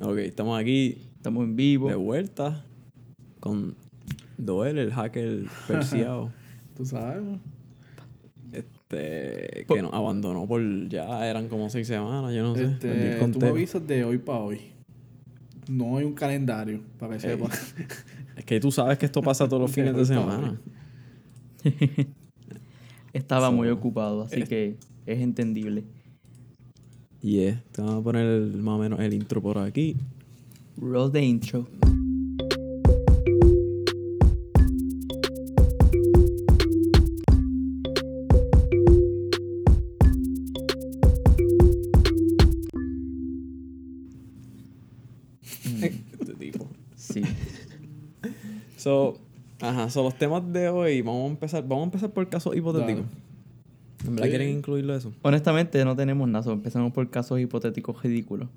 [0.00, 1.88] Ok, estamos aquí Estamos en vivo.
[1.88, 2.64] de vuelta
[3.40, 3.76] con
[4.38, 6.32] Doel, el hacker perseado.
[6.76, 7.22] Tú sabes.
[8.52, 12.64] este, que nos abandonó por ya eran como seis semanas, yo no sé.
[12.64, 14.60] Este, tú me avisas de hoy para hoy.
[15.68, 17.48] No hay un calendario para que sepa.
[18.36, 20.58] Es que tú sabes que esto pasa todos los fines de semana.
[23.12, 25.84] Estaba So, muy ocupado, así es- que es entendible.
[27.22, 29.96] Y es, te vamos a poner el- más o menos el intro por aquí.
[30.76, 31.66] Roll the intro.
[45.82, 46.66] Este tipo.
[46.96, 47.22] Sí.
[48.76, 49.18] So,
[49.60, 51.02] ajá, son los temas de hoy.
[51.02, 53.04] Vamos a empezar, vamos a empezar por casos hipotéticos.
[54.06, 54.30] ¿En verdad Sí.
[54.30, 55.12] quieren incluirlo eso?
[55.22, 56.42] Honestamente, no tenemos nada.
[56.44, 58.48] so Empezamos por casos hipotéticos ridículos.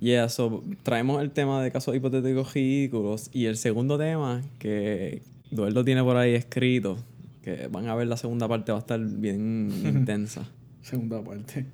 [0.00, 5.84] Yeah, so traemos el tema de casos hipotéticos ridículos y el segundo tema que Dueldo
[5.84, 6.96] tiene por ahí escrito,
[7.42, 10.44] que van a ver la segunda parte va a estar bien intensa.
[10.82, 11.66] Segunda parte.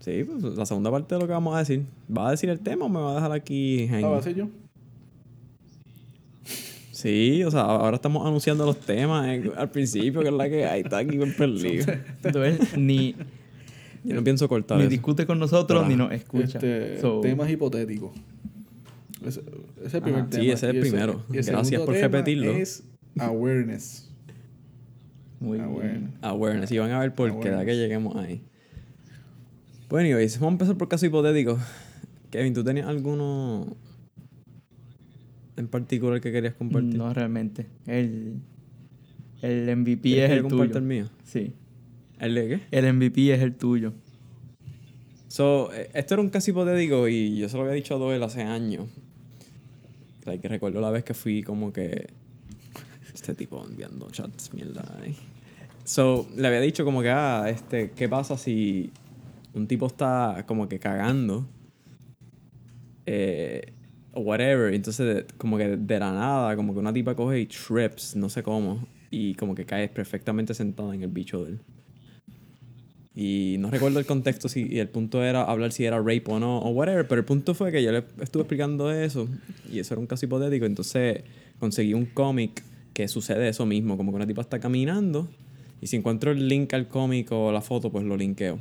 [0.00, 1.86] Sí, pues la segunda parte de lo que vamos a decir.
[2.14, 4.10] ¿Va a decir el tema o me va a dejar aquí Ah, hanging?
[4.12, 4.48] ¿va a ser yo?
[7.04, 10.64] Sí, o sea, ahora estamos anunciando los temas eh, al principio, que es la que
[10.64, 11.84] hay, está aquí bien perdido.
[12.22, 13.14] Entonces, ni,
[14.04, 14.90] Yo no pienso cortar ni eso.
[14.90, 16.56] discute con nosotros ni nos escucha.
[16.58, 18.12] Este, So, temas hipotéticos.
[19.22, 20.42] Ese, ese es el primer Ajá, tema.
[20.44, 21.22] sí, ese es el Y primero.
[21.30, 22.52] y el Gracias por tema repetirlo.
[22.52, 22.82] Es
[23.18, 24.10] awareness.
[25.40, 26.14] muy Ah, bien.
[26.22, 26.72] Awareness.
[26.72, 27.66] Y van a ver por qué, da Awareness.
[27.66, 28.40] que lleguemos ahí.
[29.90, 31.60] Bueno, anyways, vamos a empezar por casos hipotéticos.
[32.30, 33.76] Kevin, ¿tú tenías alguno
[35.56, 36.96] en particular que querías compartir?
[36.96, 37.66] No realmente.
[37.86, 38.40] El,
[39.42, 40.76] el MVP ¿Quieres es el tuyo.
[40.76, 41.06] el mío?
[41.24, 41.52] Sí.
[42.18, 42.60] ¿El de qué?
[42.70, 43.92] El MVP es el tuyo.
[45.28, 48.22] So, eh, esto era un caso hipotético y yo se lo había dicho a Doel
[48.22, 48.88] hace años.
[50.24, 52.06] Like, que recuerdo la vez que fui como que...
[53.12, 54.84] Este tipo enviando chats, mierda.
[55.84, 58.90] So, le había dicho como que, ah, este, ¿qué pasa si
[59.54, 61.46] un tipo está como que cagando?
[63.06, 63.72] Eh,
[64.14, 64.72] o whatever.
[64.72, 68.42] Entonces, como que de la nada, como que una tipa coge y trips, no sé
[68.42, 68.86] cómo.
[69.10, 71.60] Y como que cae perfectamente sentada en el bicho de él.
[73.16, 76.40] Y no recuerdo el contexto si y el punto era hablar si era rape o
[76.40, 79.28] no o whatever, pero el punto fue que yo le estuve explicando eso
[79.72, 81.22] y eso era un caso hipotético, entonces
[81.60, 85.28] conseguí un cómic que sucede eso mismo, como que una tipa está caminando
[85.80, 88.58] y si encuentro el link al cómic o la foto, pues lo linkeo.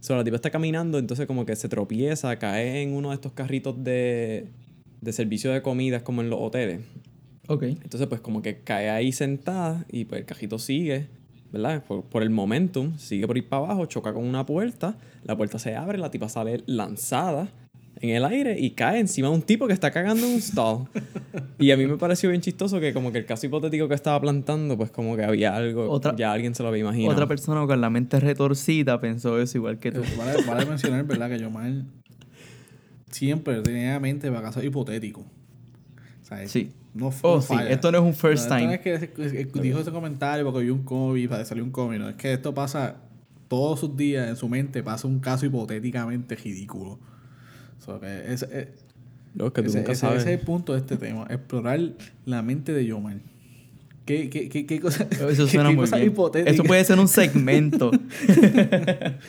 [0.00, 3.32] So, la tipa está caminando, entonces como que se tropieza, cae en uno de estos
[3.32, 4.48] carritos de,
[5.02, 6.80] de servicio de comidas como en los hoteles.
[7.48, 7.64] Ok.
[7.64, 11.08] Entonces, pues como que cae ahí sentada y pues el cajito sigue,
[11.52, 11.84] ¿verdad?
[11.84, 15.58] Por, por el momentum, sigue por ir para abajo, choca con una puerta, la puerta
[15.58, 17.48] se abre, la tipa sale lanzada
[18.00, 20.86] en el aire y cae encima de un tipo que está cagando en un stall.
[21.58, 24.20] y a mí me pareció bien chistoso que como que el caso hipotético que estaba
[24.20, 27.12] plantando, pues como que había algo, Otra- ya alguien se lo había imaginado.
[27.12, 30.00] Otra persona con la mente retorcida pensó eso igual que tú.
[30.16, 31.28] Vale, vale mencionar, ¿verdad?
[31.28, 31.70] Que Yomar
[33.12, 35.24] siempre tenía mente para casos hipotéticos.
[35.24, 36.72] O sea, Sí.
[36.94, 38.66] No, Oh, no sí, esto no es un first No, time.
[38.66, 41.70] No es que es- es- dijo ese comentario porque vio un cómic, para salir un
[41.70, 41.98] cómic.
[42.00, 42.96] No, es que esto pasa
[43.48, 46.98] todos sus días en su mente, pasa un caso hipotéticamente ridículo.
[47.78, 48.74] So, que ese, eh,
[49.34, 50.22] Lo que tú ese- nunca ese- sabes.
[50.22, 51.80] ese es el punto de este tema, explorar
[52.26, 53.16] la mente de Yomar.
[54.04, 56.12] ¿Qué, qué, qué, qué cosa, Eso suena qué muy cosas bien.
[56.12, 56.54] hipotéticas?
[56.54, 57.90] Eso puede ser un segmento.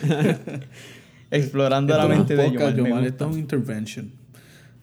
[1.38, 2.75] Explorando la no mente de Yomar.
[2.75, 3.07] Yomar, gusta.
[3.07, 4.11] esto es un intervention.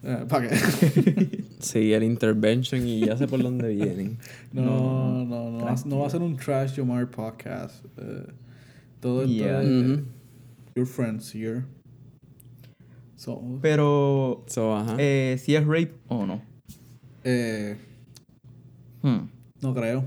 [0.03, 1.43] Eh, ¿Para qué?
[1.61, 4.17] Sí, el intervention y ya sé por dónde vienen.
[4.53, 7.85] No, no, no, va, no va a ser un Trash Yomar podcast.
[7.97, 8.25] Eh,
[8.99, 9.59] todo esto Yeah.
[9.61, 10.03] Ujú.
[10.75, 11.63] your friends here.
[13.15, 14.95] So, Pero, So, ajá.
[14.97, 16.41] eh, si es rape o no.
[17.23, 17.77] eh,
[19.03, 19.27] Hmm.
[19.61, 20.05] no creo.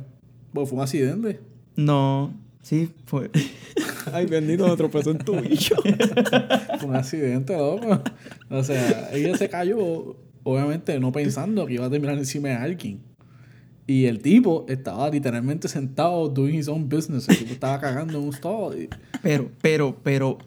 [0.52, 1.40] Bueno, fue un accidente.
[1.76, 2.32] No,
[2.62, 3.30] sí, fue.
[4.12, 5.74] Ay, bendito, me tropezó en tu bicho.
[6.80, 8.02] Fue un accidente, loco.
[8.50, 13.00] O sea, ella se cayó, obviamente no pensando que iba a terminar encima de alguien.
[13.86, 17.28] Y el tipo estaba literalmente sentado doing his own business.
[17.28, 18.82] El tipo estaba cagando en un stall.
[18.82, 18.88] y-
[19.22, 20.38] Pero, pero, pero,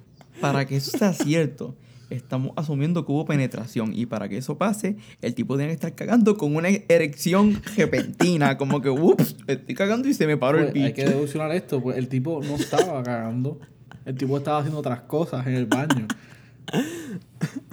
[0.41, 1.75] para que eso sea cierto,
[2.09, 3.91] estamos asumiendo que hubo penetración.
[3.93, 8.57] Y para que eso pase, el tipo tiene que estar cagando con una erección repentina.
[8.57, 11.81] Como que, ups, estoy cagando y se me paró el Pues, hay que deduccionar esto,
[11.81, 13.59] pues el tipo no estaba cagando.
[14.05, 16.07] El tipo estaba haciendo otras cosas en el baño.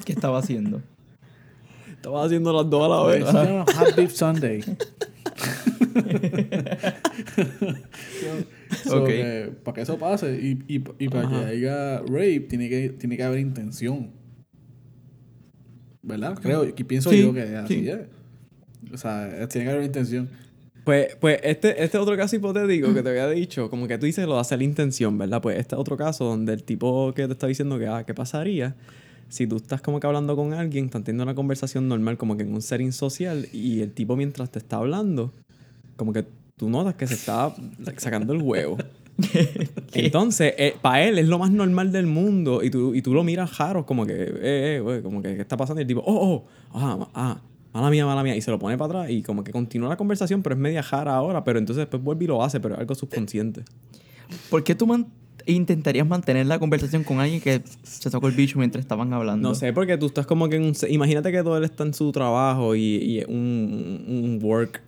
[0.05, 0.83] ¿Qué estaba haciendo?
[1.91, 3.77] Estaba haciendo las dos a la Pues, vez.
[3.77, 4.65] Hot Beef Sunday.
[8.83, 9.05] So,
[9.63, 13.23] para que eso pase y, y, y para que haya rape, tiene que, tiene que
[13.23, 14.11] haber intención.
[16.05, 16.39] ¿Verdad?
[16.41, 17.89] Creo, y pienso Sí, yo que así sí.
[17.89, 18.01] es.
[18.93, 20.29] O sea, tiene que haber una intención.
[20.85, 24.27] Pues, pues este, este otro caso hipotético que te había dicho, como que tú dices
[24.27, 25.41] lo de hacer la intención, ¿verdad?
[25.41, 28.77] Pues este otro caso donde el tipo que te está diciendo que, ah, ¿qué pasaría
[29.29, 32.45] si tú estás como que hablando con alguien, están teniendo una conversación normal, como que
[32.45, 35.33] en un setting social, y el tipo mientras te está hablando,
[35.97, 36.25] como que
[36.57, 37.55] tú notas que se está
[37.97, 38.77] sacando el huevo.
[39.93, 43.57] Entonces, para él es lo más normal del mundo y tú, y tú lo miras
[43.59, 45.81] raro, como que, eh, eh, güey, como que, ¿qué está pasando?
[45.81, 47.41] Y el tipo, oh, oh, ah, ah,
[47.73, 48.37] mala mía, mala mía.
[48.37, 50.83] Y se lo pone para atrás y como que continúa la conversación, pero es media
[50.83, 53.63] jara ahora, pero entonces después vuelve y lo hace, pero es algo subconsciente.
[54.51, 55.07] ¿Por qué tú man-
[55.47, 59.49] intentarías mantener la conversación con alguien que se sacó el bicho mientras estaban hablando?
[59.49, 60.75] No sé, porque tú estás como que en un...
[60.89, 64.83] Imagínate que todo él está en su trabajo y, y un work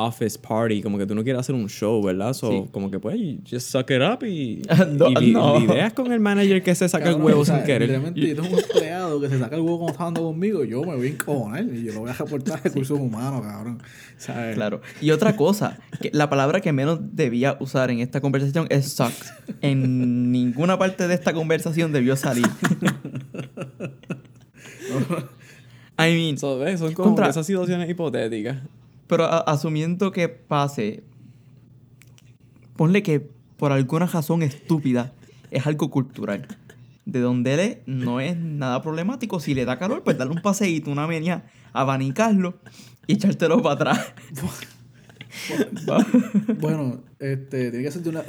[0.00, 2.32] office party, como que tú no quieres hacer un show, ¿verdad?
[2.32, 2.64] So, Sí.
[2.70, 4.62] como que pues, you just suck it up y,
[4.96, 5.58] No, y no.
[5.58, 7.82] lidias con el manager que se saca el Cabrón, huevo o sea, sin querer.
[7.88, 10.82] Literalmente, yo tengo un empleado que se saca el huevo cuando está hablando conmigo, yo
[10.82, 13.82] me voy a encojonar y yo lo voy a reportar a recursos humanos, cabrón.
[14.18, 14.54] ¿Sabes?
[14.54, 14.80] Claro.
[15.00, 19.32] Y otra cosa, que la palabra que menos debía usar en esta conversación es sucks.
[19.60, 22.46] En ninguna parte de esta conversación debió salir.
[26.00, 26.64] I mean, So.
[26.78, 28.58] Son como Contra- esas situaciones hipotéticas.
[29.08, 31.02] Pero a- asumiendo que pase,
[32.76, 33.20] ponle que
[33.56, 35.12] por alguna razón estúpida
[35.50, 36.46] es algo cultural.
[37.04, 39.40] De donde él es, no es nada problemático.
[39.40, 42.58] Si le da calor, pues darle un paseíto, una media, abanicarlo
[43.06, 44.12] y echártelo para atrás.
[46.58, 48.22] Bueno, este, tiene que ser de una.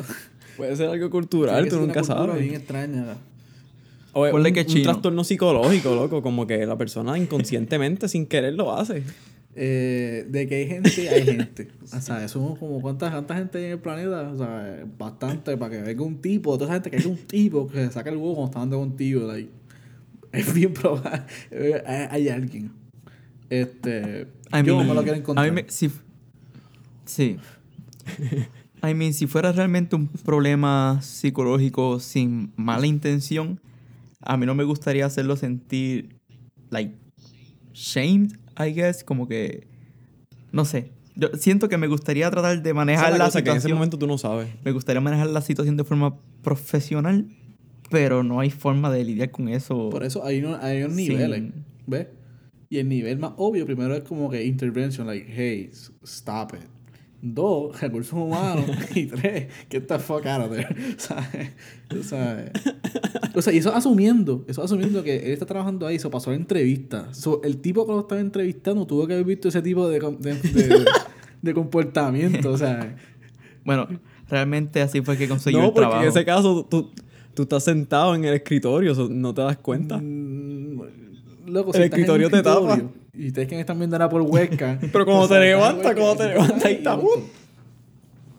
[0.58, 2.40] Puede ser algo cultural, tú nunca sabes.
[2.40, 3.18] bien extraña.
[4.14, 8.54] O es un, que un trastorno psicológico, loco, como que la persona inconscientemente, sin querer,
[8.54, 9.04] lo hace.
[9.62, 11.68] Eh, de que hay gente, hay gente.
[11.92, 14.30] O sea, somos como cuánta, cuánta gente hay en el planeta.
[14.32, 17.68] O sea, bastante para que venga un tipo, toda esa gente que hay un tipo
[17.68, 19.28] que se saca el huevo cuando está hablando contigo.
[19.28, 19.50] Like,
[20.32, 21.24] es bien probable.
[21.52, 22.72] eh, hay, alguien.
[23.50, 24.28] Este.
[24.54, 25.46] I yo mean, me lo quiero encontrar.
[25.46, 25.92] a mí me- si,
[27.04, 27.36] sí.
[28.82, 33.60] I mean, si fuera realmente un problema psicológico sin mala intención,
[34.22, 36.16] a mí no me gustaría hacerlo sentir,
[36.70, 36.96] like,
[37.74, 39.68] shamed, I guess, como que,
[40.52, 40.92] no sé.
[41.16, 43.62] Yo siento que me gustaría tratar de Esa manejar es la, cosa que en ese
[43.62, 43.78] situación.
[43.78, 44.50] momento tú no sabes.
[44.64, 47.26] Me gustaría manejar la situación de forma profesional,
[47.90, 49.90] pero no hay forma de lidiar con eso.
[49.90, 51.44] Por eso hay, uno- hay unos Sin- niveles.
[51.88, 52.08] ¿Ves?
[52.70, 55.72] Y el nivel más obvio primero es como que intervention, like, hey,
[56.04, 56.62] stop it.
[57.22, 58.66] Dos, recursos humanos.
[58.96, 60.68] y tres, get the fuck out of there.
[60.98, 61.52] ¿Sabes?
[62.00, 62.52] O sea,
[63.36, 66.38] o sea, y eso asumiendo, eso asumiendo que él está trabajando ahí, se pasó la
[66.38, 67.14] entrevista.
[67.14, 70.34] So, el tipo que lo estaba entrevistando tuvo que haber visto ese tipo de, de,
[70.36, 70.86] de-
[71.42, 72.52] de comportamiento.
[72.52, 72.96] O sea,
[73.66, 73.88] Bueno,
[74.30, 76.04] realmente así fue que consiguió No, el porque trabajo.
[76.04, 76.92] en ese caso tú,
[77.34, 79.98] tú estás sentado en el escritorio, so, no te das cuenta.
[79.98, 80.82] mm,
[81.48, 82.82] loco, El estás en escritorio te tapa.
[83.20, 84.80] Y ustedes que me están viendo ahora por webcam.
[84.92, 86.96] Pero cuando o sea, te estás en levanta, webcam, cuando te y levanta, ahí está,
[86.98, 87.26] momento,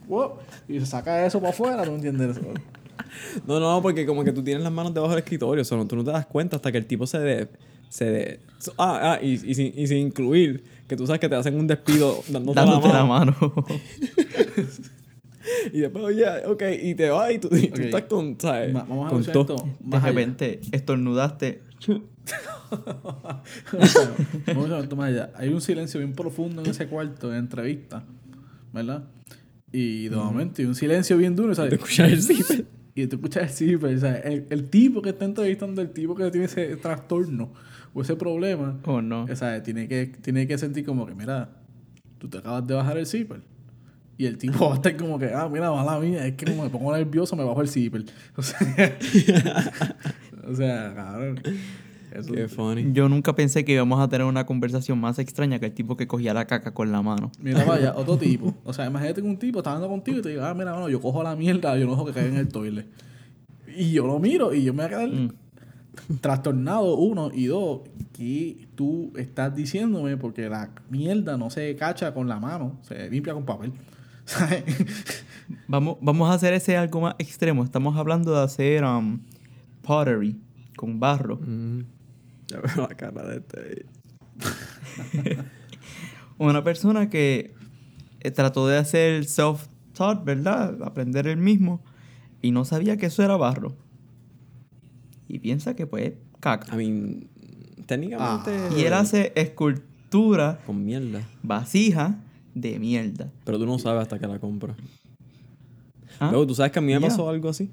[0.09, 0.31] wow,
[0.69, 2.37] Y se saca eso para afuera, ¿tú entiendes?
[2.37, 2.41] eso?
[3.47, 5.97] No, no, porque como que tú tienes las manos debajo del escritorio, so, no- tú
[5.97, 7.49] no te das cuenta hasta que el tipo se de,
[7.89, 11.29] se de, so- ah, ah, y, y, sin, y sin incluir que tú sabes que
[11.29, 13.37] te hacen un despido dándote, dándote la la mano.
[13.41, 13.65] mano.
[15.73, 17.81] Y después, oye, ok, y te vas y tú, y tú Ok.
[17.81, 18.73] estás con, ¿sabes?
[18.73, 21.63] Ma- Vamos a con esto De repente estornudaste.
[24.47, 25.31] Vamos allá.
[25.37, 28.05] Hay un silencio bien profundo en ese cuarto de entrevista,
[28.73, 29.05] ¿verdad?
[29.73, 31.71] Y de momento hay un silencio bien duro, ¿sabes?
[31.71, 32.65] Te escuchas el zipper.
[32.95, 36.31] Y tú escuchas el zipper, sea, el, el tipo que está entrevistando, el tipo que
[36.31, 37.53] tiene ese trastorno
[37.95, 39.25] o ese problema, Oh, no.
[39.25, 41.51] o sea, tiene que, tiene que sentir como que, mira,
[42.19, 43.43] tú te acabas de bajar el zipper.
[44.19, 46.65] Y el tipo va a estar como que, ah, mira, mala mía, es que como
[46.65, 48.05] me pongo nervioso, me bajo el zipper.
[48.37, 48.59] O sea,
[50.47, 51.41] o sea cabrón.
[52.13, 52.93] Eso, Qué funny.
[52.93, 56.07] Yo nunca pensé que íbamos a tener una conversación más extraña que el tipo que
[56.07, 57.31] cogía la caca con la mano.
[57.41, 58.55] Mira, vaya, otro tipo.
[58.65, 60.89] O sea, imagínate que un tipo está hablando contigo y te diga, ah, mira, bueno,
[60.89, 62.87] yo cojo la mierda, yo no dejo que caiga en el toilet.
[63.77, 65.09] Y yo lo miro y yo me voy a quedar
[66.09, 66.17] Mm.
[66.21, 67.31] trastornado, uno.
[67.33, 70.17] Y dos, ¿qué tú estás diciéndome?
[70.17, 73.73] Porque la mierda no se cacha con la mano, se limpia con papel.
[74.25, 74.65] ¿Sabes?
[75.67, 77.65] Vamos, vamos a hacer ese algo más extremo.
[77.65, 79.21] Estamos hablando de hacer um,
[79.83, 80.37] pottery
[80.77, 81.37] con barro.
[81.37, 81.81] Mm.
[82.51, 83.87] Ya veo la cara de este.
[86.39, 87.55] Una persona que
[88.21, 90.83] eh, trató de hacer self-taught, ¿verdad?
[90.83, 91.81] Aprender él mismo.
[92.43, 93.77] Y no sabía que eso era barro.
[95.29, 96.75] Y piensa que pues caca.
[96.75, 97.29] I mean,
[97.87, 98.51] técnicamente.
[98.77, 101.23] Y él hace escultura, Con mierda.
[101.43, 102.17] vasija
[102.55, 103.31] de mierda.
[103.45, 104.77] Pero tú no sabes hasta que la compras.
[106.19, 106.31] ¿Ah?
[106.31, 107.71] Luego, ¿tú sabes que a mí me pasó algo así?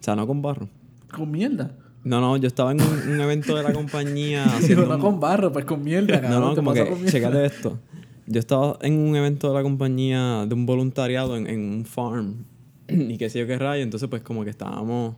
[0.00, 0.68] O sea, no con barro.
[1.14, 1.76] con mierda.
[2.04, 4.86] No, no, yo estaba en un, un evento de la compañía haciendo...
[4.86, 6.40] no un- con barro, pues con mierda, No, cabrón.
[6.40, 7.78] no, te como que, checate esto.
[8.26, 12.44] Yo estaba en un evento de la compañía de un voluntariado en, en un farm.
[12.88, 13.82] y qué sé yo qué rayo.
[13.82, 15.14] Entonces, pues, como que estábamos,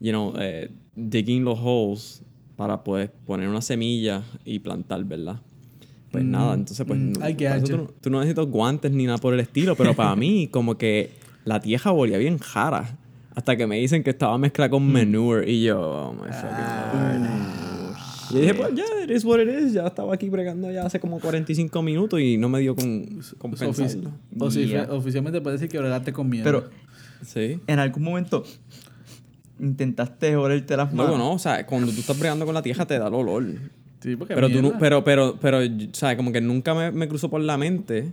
[0.00, 2.22] you know, eh, digging los holes
[2.56, 5.40] para pues poner una semilla y plantar, ¿verdad?
[6.10, 8.92] Pues Mm, nada, entonces, pues, mm, no- get eso tú, no, tú no necesitas guantes
[8.92, 11.10] ni nada por el estilo, pero para mí, como que
[11.44, 12.98] la tierra volía bien jara.
[13.34, 14.92] Hasta que me dicen que estaba mezclada con Mm.
[14.92, 17.92] manure y yo, oh my fucking lord.
[18.30, 19.72] Y dije, pues ya, it is what it is.
[19.74, 23.52] Ya estaba aquí bregando ya hace como 45 minutos y no me dio con, con
[23.52, 24.10] Ofici- pensarlo.
[24.38, 24.88] ofici- Yeah.
[24.90, 26.44] Oficialmente puede decir que bregaste con mierda.
[26.44, 26.70] Pero
[27.24, 27.60] Sí.
[27.66, 28.42] en algún momento
[29.60, 31.08] intentaste olerte las manos.
[31.10, 33.44] Luego no, o sea, cuando tú estás bregando con la tierra te da el olor.
[34.00, 34.78] Sí, porque Pero tú no, mierda.
[34.78, 38.12] pero, pero, pero, o sea, como que nunca me, me cruzó por la mente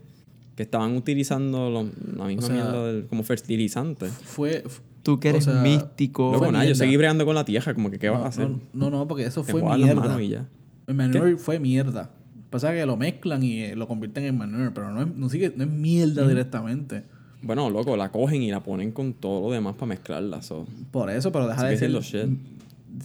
[0.55, 4.07] que estaban utilizando lo- la misma O sea, mierda del- como fertilizante.
[4.07, 4.63] Fue...
[5.03, 6.31] Tú que o eres sea, místico.
[6.31, 8.49] Luego nada, yo seguí bregando con la tierra, como que qué vas no, a hacer.
[8.49, 10.21] No, no, no, porque eso fue mierda.
[10.21, 10.47] y ya.
[10.87, 12.11] El manure fue mierda.
[12.49, 15.53] Pasa que lo mezclan y eh, lo convierten en manure, pero no es, no sigue,
[15.55, 17.03] no es mierda directamente.
[17.41, 20.41] Bueno, loco, la cogen y la ponen con todo lo demás para mezclarla.
[20.41, 20.65] so.
[20.91, 21.89] Por eso, pero deja Sigue de ser...
[21.89, 22.39] siendo shit.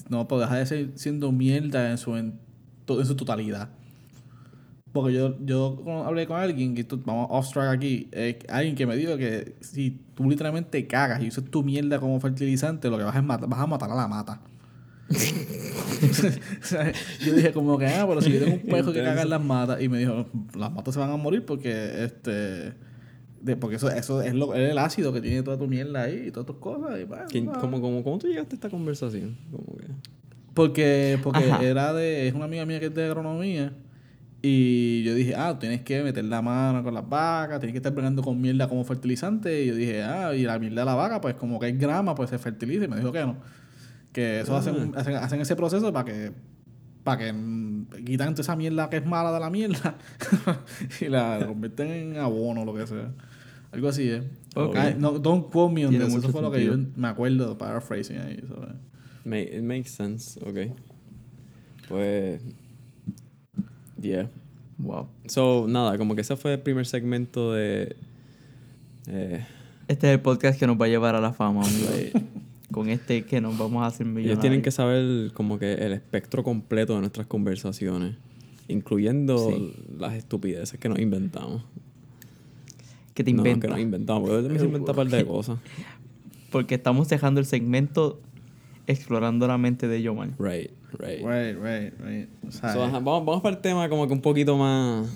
[0.08, 2.34] No, pero deja de ser siendo mierda en su, en,
[2.88, 3.68] en su totalidad.
[4.94, 8.86] Porque yo, yo hablé con alguien, que esto- vamos off track aquí, eh, alguien que
[8.86, 13.02] me dijo que si tú literalmente cagas y usas tu mierda como fertilizante, lo que
[13.04, 14.40] vas a, es matar, vas a matar a la mata.
[16.60, 16.92] O sea,
[17.24, 19.42] yo dije como que, ah, pero si yo tengo un pejo que caga en las
[19.42, 22.30] matas, y me dijo, las matas se van a morir porque, este,
[23.42, 26.26] de- porque eso, eso es, lo, es el ácido que tiene toda tu mierda ahí
[26.28, 27.00] y todas tus cosas.
[27.00, 27.58] Y, bueno, ¿Quién- ah.
[27.60, 29.36] cómo, cómo, ¿Cómo tú llegaste a esta conversación?
[29.50, 29.86] Que...
[30.54, 31.62] Porque, porque Ajá.
[31.64, 33.72] era de, es una amiga mía que es de agronomía.
[34.46, 37.94] Y yo dije, ah, tienes que meter la mano con las vacas, tienes que estar
[37.94, 39.62] bregando con mierda como fertilizante.
[39.62, 42.14] Y yo dije, ah, y la mierda de la vaca, pues como que hay grama,
[42.14, 42.84] pues se fertiliza.
[42.84, 43.38] Y me dijo que no.
[44.12, 46.32] Que eso hacen, hacen, hacen ese proceso para que,
[47.04, 49.96] para que mm, quitan toda esa mierda que es mala de la mierda
[51.00, 53.12] y la convierten en abono o lo que sea.
[53.72, 54.24] Algo así, ¿eh?
[54.56, 54.76] Ok.
[54.76, 56.16] Ay, no, don't quote me on this.
[56.16, 57.00] Eso fue lo que yo sentido.
[57.00, 58.44] me acuerdo, paraphrasing ahí.
[58.46, 59.54] ¿sabes?
[59.54, 60.76] It makes sense, ok.
[61.88, 62.42] Pues.
[64.00, 64.28] Yeah.
[64.78, 65.08] Wow.
[65.26, 67.96] So, nada, como que ese fue el primer segmento de.
[69.06, 69.44] Eh,
[69.88, 71.62] Este es el podcast que nos va a llevar a la fama.
[72.72, 74.32] Con este que nos vamos a hacer millonarios.
[74.32, 78.16] ellos tienen que saber como que el espectro completo de nuestras conversaciones,
[78.66, 79.74] incluyendo Sí.
[79.98, 81.62] las estupideces que nos inventamos.
[83.14, 83.68] que te No, inventas.
[83.68, 85.58] que nos inventamos, porque se inventa un par de cosas.
[86.50, 88.18] Porque estamos dejando el segmento
[88.86, 90.34] explorando la mente de Yoman.
[90.38, 91.20] Right, right.
[91.24, 92.28] Right, right, right.
[92.46, 95.08] O sea, So, ajá, vamos, vamos para el tema como que un poquito más.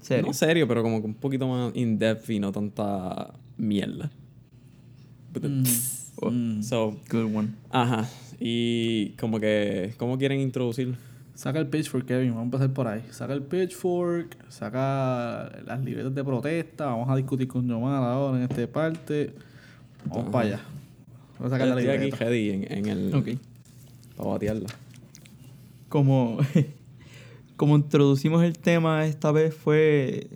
[0.00, 0.26] Serio.
[0.26, 4.10] No serio, pero como que un poquito más in-depth y no tanta mierda.
[5.32, 6.62] But the- Oh, mm.
[6.64, 7.48] So, Good one.
[7.70, 8.08] ajá.
[8.40, 10.96] Y como que, ¿cómo quieren introducir?
[11.34, 12.30] Saca el pitchfork, Kevin.
[12.30, 13.02] Vamos a empezar por ahí.
[13.10, 16.86] Saca el pitchfork, saca las libretas de protesta.
[16.86, 19.32] Vamos a discutir con Yomar ahora en esta parte.
[20.06, 20.30] Vamos Ajá.
[20.32, 20.60] para allá.
[21.38, 23.14] Vamos a sacar la Estoy aquí ready en, en el.
[23.14, 23.28] Ok.
[24.16, 24.68] Para batearla.
[25.88, 26.38] Como,
[27.56, 30.28] como introducimos el tema esta vez fue...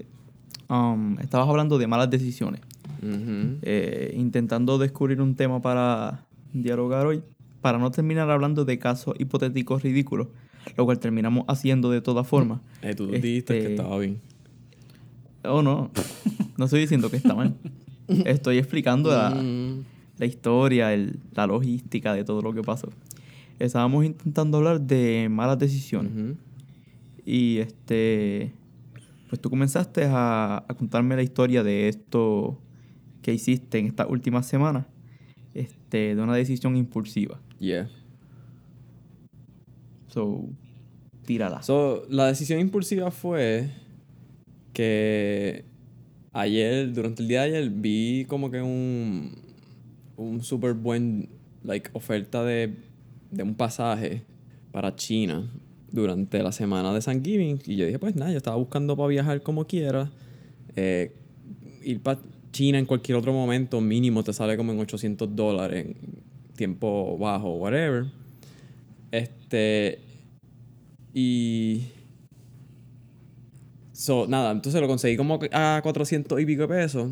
[0.68, 2.60] um, estabas hablando de malas decisiones.
[3.04, 7.22] Eh, intentando descubrir un tema para dialogar hoy,
[7.60, 10.28] para no terminar hablando de casos hipotéticos ridículos,
[10.76, 12.60] lo cual terminamos haciendo de todas formas.
[12.80, 14.20] Eh, tú dijiste que Este- estaba bien.
[15.44, 15.90] Oh, no,
[16.56, 17.54] no estoy diciendo que está mal.
[18.24, 19.84] Estoy explicando la, Mm.
[20.18, 22.88] La historia, el- la logística de todo lo que pasó.
[23.58, 26.12] Estábamos intentando hablar de malas decisiones.
[27.24, 28.52] Y este.
[29.28, 32.58] Pues tú comenzaste a, a contarme la historia de esto
[33.22, 34.84] que hiciste en estas últimas semanas.
[35.54, 37.40] Este, de una decisión impulsiva.
[37.58, 37.88] Yeah.
[40.08, 40.44] So,
[41.24, 41.62] tírala.
[41.62, 43.70] So, la decisión impulsiva fue
[44.72, 45.64] que
[46.32, 49.32] ayer, durante el día de ayer, vi como que un,
[50.16, 51.28] un súper buen,
[51.64, 52.74] like, oferta de,
[53.30, 54.22] de un pasaje
[54.70, 55.50] para China
[55.92, 57.60] durante la semana de Thanksgiving.
[57.66, 60.10] Y yo dije, pues nada, yo estaba buscando para viajar como quiera.
[60.74, 61.14] Eh,
[61.84, 65.96] ir para China en cualquier otro momento, mínimo te sale como en 800 dólares, en
[66.56, 68.06] tiempo bajo, whatever.
[69.10, 70.00] Este.
[71.14, 71.86] Y.
[73.92, 77.10] So, nada, entonces lo conseguí como a 400 y pico pesos.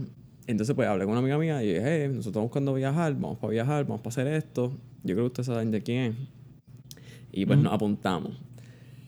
[0.51, 3.39] Entonces, pues hablé con una amiga mía y dije, hey, nosotros estamos buscando viajar, vamos
[3.39, 4.73] para viajar, vamos para hacer esto.
[5.03, 6.15] Yo creo que ustedes saben de quién es.
[7.33, 8.33] Y pues nos apuntamos.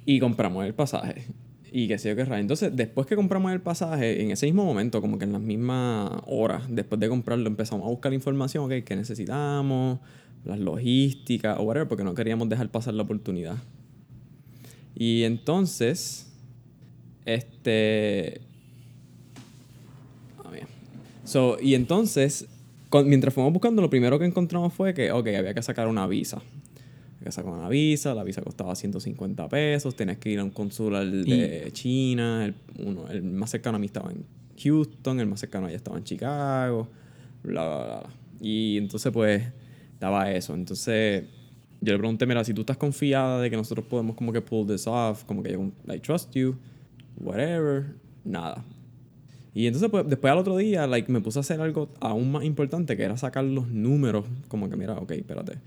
[0.04, 1.26] Y compramos el pasaje.
[1.72, 2.40] Y qué sé yo qué raro.
[2.40, 6.10] Entonces, después que compramos el pasaje, en ese mismo momento, como que en las mismas
[6.26, 9.98] horas, después de comprarlo, empezamos a buscar información, ok, qué necesitamos
[10.44, 13.56] las logísticas o whatever, porque no queríamos dejar pasar la oportunidad.
[14.94, 16.30] Y entonces,
[17.24, 18.51] este...
[21.24, 22.46] So, y entonces,
[22.88, 26.06] con- mientras fuimos buscando, lo primero que encontramos fue que, ok, había que sacar una
[26.06, 26.36] visa.
[26.38, 30.50] Había que sacar una visa, la visa costaba 150 pesos, tenías que ir a un
[30.50, 34.24] consular de China, el, uno, el más cercano a mí estaba en
[34.62, 36.88] Houston, el más cercano allá estaba en Chicago,
[37.44, 38.02] bla, bla, bla.
[38.40, 39.42] Y entonces, pues,
[39.94, 40.54] estaba eso.
[40.54, 41.24] Entonces,
[41.80, 44.66] yo le pregunté, mira, si tú estás confiada de que nosotros podemos como que pull
[44.66, 46.56] this off, como que yo, I trust you,
[47.20, 48.64] whatever, nada.
[49.54, 52.44] Y entonces, pues, después al otro día, like, me puse a hacer algo aún más
[52.44, 55.58] importante, que era sacar los números, como que, mira, ok, espérate,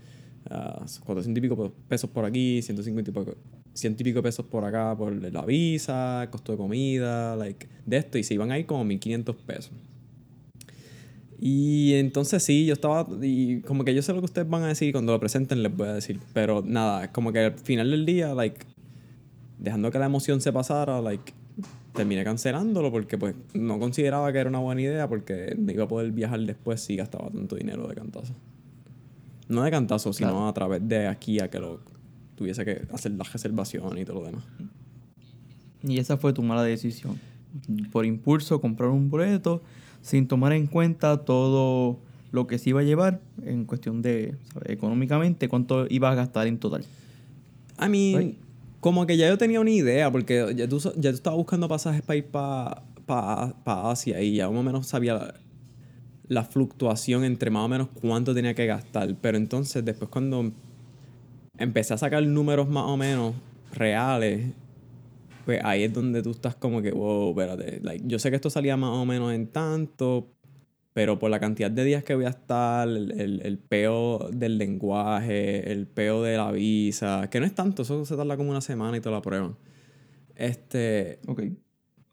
[0.50, 3.36] ah, 400 y pico pesos por aquí, 150 y pico,
[3.74, 8.18] 100 y pico pesos por acá por la visa, costo de comida, like, de esto,
[8.18, 9.72] y se iban a ir como 1500 pesos.
[11.38, 14.68] Y entonces sí, yo estaba, y como que yo sé lo que ustedes van a
[14.68, 18.04] decir, cuando lo presenten les voy a decir, pero nada, como que al final del
[18.04, 18.64] día, like,
[19.58, 21.32] dejando que la emoción se pasara, like,
[21.96, 25.88] terminé cancelándolo porque pues no consideraba que era una buena idea porque no iba a
[25.88, 28.34] poder viajar después si gastaba tanto dinero de cantazo.
[29.48, 30.46] No de cantazo, sino Claro.
[30.48, 31.80] a través de aquí a que lo
[32.36, 34.44] tuviese que hacer la reservación y todo lo demás.
[35.82, 37.18] Y esa fue tu mala decisión.
[37.92, 39.62] Por impulso, comprar un boleto
[40.02, 41.98] sin tomar en cuenta todo
[42.32, 44.70] lo que se iba a llevar en cuestión de, ¿sabes?
[44.70, 46.84] económicamente, cuánto ibas a gastar en total.
[47.80, 48.38] I mean, Right.
[48.80, 52.02] Como que ya yo tenía una idea, porque ya tú, ya tú estabas buscando pasajes
[52.02, 55.34] para ir para Asia y ya más o menos sabía la,
[56.28, 59.14] la fluctuación entre más o menos cuánto tenía que gastar.
[59.20, 60.52] Pero entonces, después cuando
[61.58, 63.34] empecé a sacar números más o menos
[63.72, 64.52] reales,
[65.44, 67.80] pues ahí es donde tú estás como que, wow, espérate.
[67.82, 70.28] Like, yo sé que esto salía más o menos en tanto,
[70.96, 74.56] pero por la cantidad de días que voy a estar, el, el, el peo del
[74.56, 78.62] lenguaje, el peo de la visa, que no es tanto, eso se tarda como una
[78.62, 79.56] semana y te la prueban.
[80.36, 81.42] Este, Ok.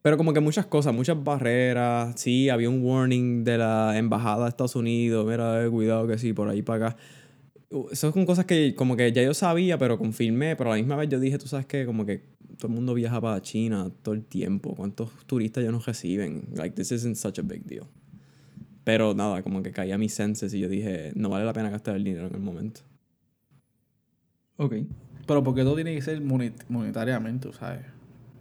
[0.01, 2.19] pero como que muchas cosas, muchas barreras.
[2.19, 5.25] Sí, había un warning de la embajada de Estados Unidos.
[5.25, 6.97] Mira, eh, cuidado que sí, por ahí para acá.
[7.89, 10.57] Esas son cosas que como que ya yo sabía, pero confirmé.
[10.57, 12.17] Pero a la misma vez yo dije, tú sabes que como que
[12.57, 14.75] todo el mundo viaja para China todo el tiempo.
[14.75, 16.49] ¿Cuántos turistas ya nos reciben?
[16.53, 17.85] Like, this isn't such a big deal.
[18.83, 21.95] Pero nada, como que caía mis senses y yo dije, no vale la pena gastar
[21.95, 22.81] el dinero en el momento.
[24.57, 24.75] Ok.
[25.25, 27.81] Pero porque todo tiene que ser moni- monetariamente, ¿sabes?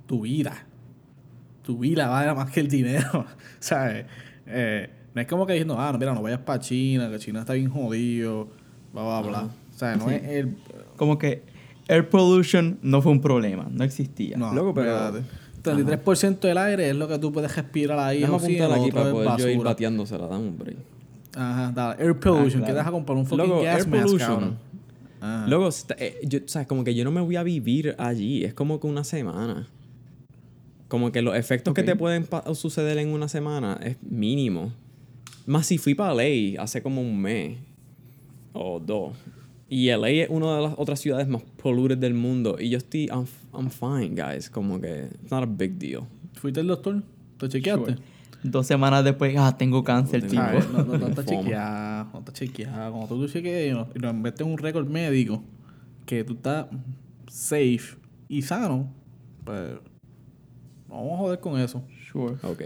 [0.07, 0.67] Tu vida.
[1.63, 3.25] Tu vida vale más que el dinero,
[3.61, 4.07] ¿sabes?
[4.47, 7.41] Eh, no es como que diciendo, ah, no, mira, no vayas para China, que China
[7.41, 8.49] está bien jodido,
[8.93, 9.43] bla, bla, bla.
[9.45, 10.15] O sea, no Sí.
[10.17, 10.57] es el...
[10.97, 11.45] Como que
[11.89, 14.37] air pollution no fue un problema, no existía.
[14.37, 15.23] No, Loco, pero-.
[15.63, 18.21] 33% del aire es lo que tú puedes respirar ahí.
[18.21, 20.27] Déjame apuntar aquí para poder yo ir bateándosela.
[20.27, 20.77] Dame un break.
[21.35, 22.03] Ajá, dale.
[22.05, 22.67] Air pollution, claro.
[22.67, 24.59] que deja comprar un fucking Loco, gas air mask, pollution.
[25.47, 28.45] Luego, eh, yo, o sea, como que yo no me voy a vivir allí.
[28.45, 29.69] Es como que una semana.
[30.89, 31.87] Como que los efectos que Ok.
[31.87, 34.73] te pueden suceder en una semana es mínimo.
[35.47, 37.57] Más si fui para LA hace como un mes
[38.53, 39.13] o dos.
[39.75, 42.57] Y LA es una de las otras ciudades más polluted del mundo.
[42.61, 44.51] Y yo estoy, I'm, I'm fine, guys.
[44.51, 46.03] Como que, it's not a big deal.
[46.35, 47.03] ¿Fuiste al doctor?
[47.39, 47.93] ¿Te chequeaste?
[47.95, 48.03] Sure.
[48.43, 50.43] Dos semanas después, ah, tengo cáncer, No tipo.
[50.43, 50.73] tengo- ¿Sabes?
[50.75, 52.93] No, no, no está chequeado, no está chequeado.
[52.93, 55.43] Cuando tú te chequees y no- y lo metes en un récord médico
[56.05, 56.67] que tú estás
[57.29, 57.97] safe
[58.29, 58.93] y sano,
[59.45, 59.71] pues
[60.89, 61.83] vamos a joder con eso.
[62.13, 62.35] Sure.
[62.43, 62.63] Ok.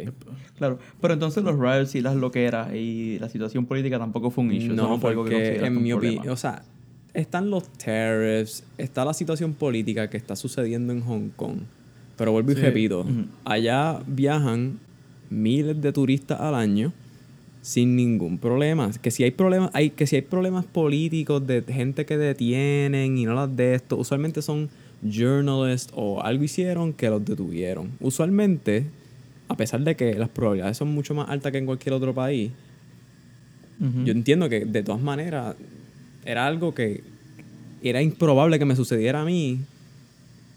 [0.56, 0.80] Claro.
[1.00, 4.72] Pero entonces los riots y las loqueras y la situación política tampoco fue un issue.
[4.74, 6.64] Eso No, fue algo que porque en mi opinión, o sea,
[7.16, 11.60] están los tariffs, está la situación política que está sucediendo en Hong Kong.
[12.16, 13.06] Pero vuelvo y repito,
[13.44, 14.78] allá viajan
[15.30, 16.92] miles de turistas al año
[17.62, 18.90] sin ningún problema.
[19.02, 23.24] Que si hay problemas, hay, que si hay problemas políticos de gente que detienen y
[23.24, 24.68] no las de esto, usualmente son
[25.02, 27.92] journalists o algo hicieron que los detuvieron.
[28.00, 28.86] Usualmente,
[29.48, 32.50] a pesar de que las probabilidades son mucho más altas que en cualquier otro país,
[33.78, 35.54] yo entiendo que de todas maneras
[36.26, 37.02] era algo que
[37.82, 39.60] era improbable que me sucediera a mí,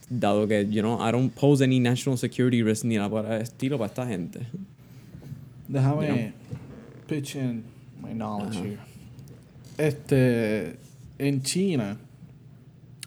[0.10, 3.42] dado que, you know, I don't pose any national security risk ni nada por el
[3.42, 4.40] estilo para esta gente.
[5.68, 6.34] Déjame
[7.08, 7.64] pitch in
[8.02, 8.66] my knowledge Ajá.
[8.66, 8.80] here.
[9.78, 10.76] Este,
[11.18, 11.98] en China,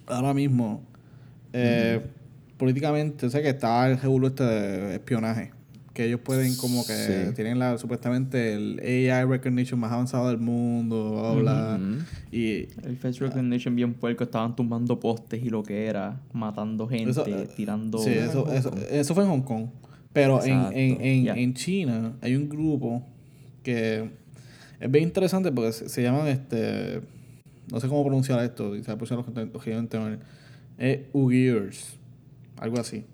[0.06, 0.82] ahora mismo,
[1.52, 2.00] eh,
[2.56, 5.50] políticamente, sé que está el revuelo este de espionaje.
[5.94, 7.34] Que ellos pueden como que Sí.
[7.34, 11.78] tienen la, supuestamente el AI recognition más avanzado del mundo, bla, bla.
[11.80, 12.02] Ujú.
[12.34, 17.10] Y El face recognition bien puerco, estaban tumbando postes y lo que era, matando gente,
[17.10, 17.98] Eso, eh, tirando...
[17.98, 19.66] Sí, eso, eso, eso fue en Hong Kong.
[20.14, 23.02] Pero en, en, en, en China hay un grupo
[23.62, 24.10] que
[24.80, 27.00] es bien interesante porque se, se llaman este
[27.70, 30.18] no sé cómo pronunciar esto, quizás pronunciar lógicamente mal.
[30.76, 31.96] Es Uyghurs,
[32.58, 33.04] algo así.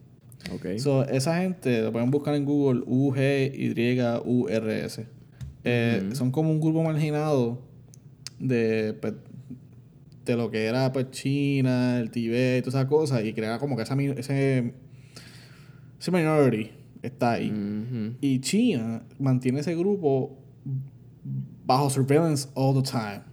[0.53, 0.79] Ok.
[0.79, 4.27] So, esa gente lo pueden buscar en Google U-G-Y-U-R-S.
[5.65, 6.09] Eh.
[6.13, 7.61] Son como un grupo marginado
[8.39, 9.15] de, pues,
[10.25, 13.25] de lo que era pues, China, el Tibet y todas esas cosas.
[13.25, 14.73] Y crea como que esa, ese,
[15.99, 16.71] ese minority
[17.03, 17.53] está ahí.
[18.21, 20.39] Y China mantiene ese grupo
[21.67, 23.28] bajo surveillance all the time.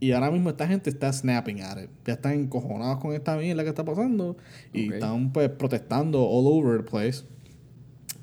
[0.00, 1.90] Y ahora mismo esta gente está snapping at it.
[2.06, 4.36] Ya están encojonados con esta mierda que está pasando.
[4.72, 4.94] Y Ok.
[4.94, 7.22] están pues protestando all over the place.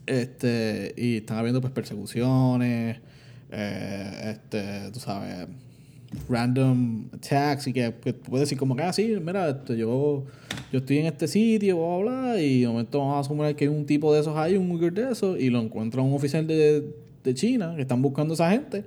[0.05, 2.97] Este, y están habiendo pues persecuciones.
[3.51, 5.47] eh, este, tú sabes,
[6.27, 7.67] random attacks.
[7.67, 10.25] Y que, que decir como que, ah, sí, mira, este, yo,
[10.71, 12.41] yo estoy en este sitio, bla, bla, bla.
[12.41, 14.93] Y de momento vamos a asumir que hay un tipo de esos ahí, un Uyghur
[14.93, 15.39] de esos.
[15.39, 18.83] Y lo encuentra un oficial de, de China que están buscando a esa gente.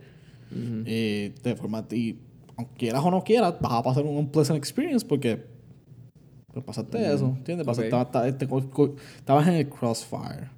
[0.51, 0.83] Ujú.
[0.87, 2.17] Y de forma, y
[2.61, 5.45] aunque quieras o no quieras, vas a pasar un unpleasant experience porque
[6.53, 7.67] pues, pasaste eso, ¿entiendes?
[7.67, 8.03] Pasaste- Ok.
[8.07, 8.49] estaba- este,
[9.19, 10.49] estabas en el crossfire.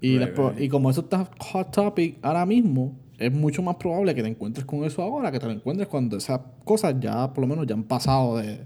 [0.00, 0.60] Y, Right, right.
[0.60, 4.64] y como eso está hot topic ahora mismo, es mucho más probable que te encuentres
[4.64, 7.74] con eso ahora que te lo encuentres cuando esas cosas ya, por lo menos, ya
[7.74, 8.60] han pasado de.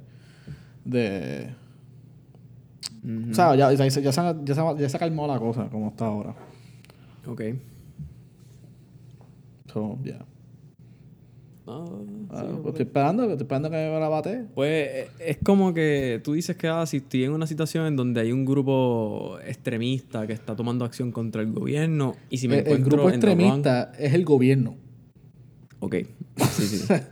[0.85, 1.55] de.
[3.31, 4.21] O sea, ya, ya, ya, se, ya, se,
[4.79, 6.35] ya se calmó la cosa como está ahora.
[7.27, 7.41] Ok.
[9.73, 10.25] So, yeah.
[11.67, 11.85] Ah,
[12.31, 14.47] Ah, sí, pues estoy esperando, estoy esperando que me la bate.
[14.55, 17.95] Pues eh, es como que tú dices que ah, si estoy en una situación en
[17.97, 22.55] donde hay un grupo extremista que está tomando acción contra el gobierno y si me
[22.55, 24.77] el, el encuentro grupo en the wrong- extremista es el gobierno.
[25.81, 25.97] Ok,
[26.53, 26.85] sí, sí.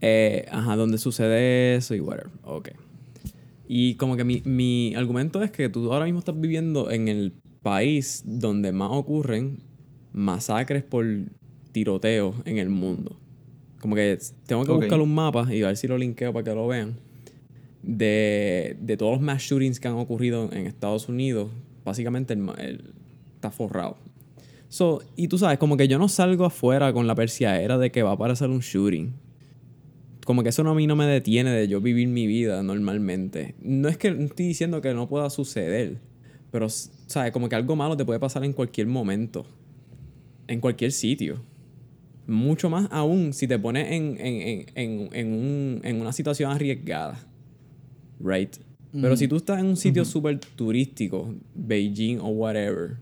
[0.00, 2.30] Eh, ajá, donde sucede eso y whatever.
[2.44, 2.68] Ok.
[3.66, 7.32] Y como que mi, mi argumento es que tú ahora mismo estás viviendo en el
[7.62, 9.58] país donde más ocurren
[10.12, 11.04] masacres por
[11.72, 13.16] tiroteos en el mundo.
[13.80, 14.80] Como que tengo que Ok.
[14.80, 16.96] buscar un mapa y a ver si lo linkeo para que lo vean.
[17.82, 21.50] De, de todos los mass shootings que han ocurrido en Estados Unidos,
[21.84, 22.92] básicamente el, el-
[23.34, 23.96] está forrado.
[24.68, 28.02] So, y tú sabes, como que yo no salgo afuera con la persiaera de que
[28.02, 29.14] va a aparecer un shooting.
[30.26, 33.54] Como que eso no, a mí no me detiene de yo vivir mi vida normalmente.
[33.62, 35.96] No es que estoy diciendo que no pueda suceder,
[36.50, 37.32] pero, ¿sabes?
[37.32, 39.46] Como que algo malo te puede pasar en cualquier momento.
[40.48, 41.40] En cualquier sitio.
[42.28, 46.52] Mucho más aún si te pones en, en, en, en, en un- en una situación
[46.52, 47.18] arriesgada.
[48.20, 48.56] Right?
[48.92, 52.96] Pero si tú estás en un sitio súper turístico, Beijing o whatever,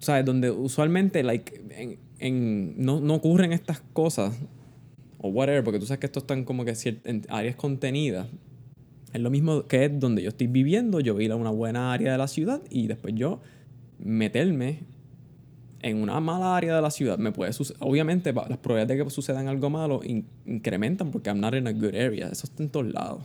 [0.00, 0.24] ¿sabes?
[0.24, 4.34] Donde usualmente, like, en, en- no, no ocurren estas cosas,
[5.18, 8.26] o whatever, porque tú sabes que esto están como que en áreas contenidas.
[9.12, 12.12] Es lo mismo que es donde yo estoy viviendo, yo ir a una buena área
[12.12, 13.40] de la ciudad y después yo
[13.98, 14.80] meterme
[15.82, 17.18] en una mala área de la ciudad.
[17.18, 21.40] Me puede suce- Obviamente, las probabilidades de que sucedan algo malo in- incrementan porque I'm
[21.40, 22.28] not in a good area.
[22.28, 23.22] Eso está en todos lados.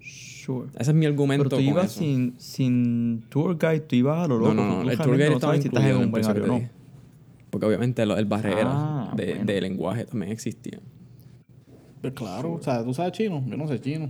[0.00, 0.68] Sure.
[0.78, 1.98] Ese es mi argumento Pero tú con ibas eso.
[2.00, 4.54] sin, sin tour guide, tú ibas a lo loco.
[4.54, 4.90] No, no, no.
[4.90, 6.68] El tour guide no estaba sabes si incluido en un el buen área no.
[7.50, 9.44] Porque obviamente lo- el barrera Ah, de, bueno.
[9.44, 10.78] de lenguaje también existía.
[12.00, 14.08] Pues claro, o sea, tú sabes chino, yo no sé chino.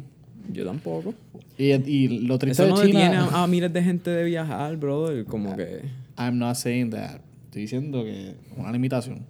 [0.52, 1.14] Yo tampoco.
[1.58, 3.00] Y, y lo triste Eso no de China...
[3.00, 5.24] detiene a, a miles de gente de viajar, brother.
[5.24, 5.82] Como que...
[6.18, 7.20] I'm not saying that.
[7.56, 9.20] Estoy diciendo que una limitación.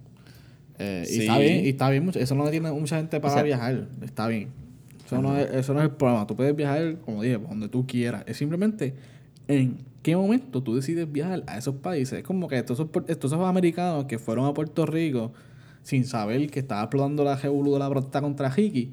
[0.77, 1.15] Eh, Sí.
[1.15, 2.03] Y está bien, y está bien.
[2.03, 3.87] mucho- Eso no detiene a mucha gente para O sea- viajar.
[4.03, 4.49] Está bien.
[5.05, 6.27] Eso no, es, eso no es el problema.
[6.27, 8.25] Tú puedes viajar, como dije, donde tú quieras.
[8.27, 8.95] Es simplemente
[9.47, 12.19] en qué momento tú decides viajar a esos países.
[12.19, 15.31] Es como que estos, estos americanos que fueron a Puerto Rico
[15.83, 18.91] sin saber que estaba explotando la revolú de la protesta contra Ricky,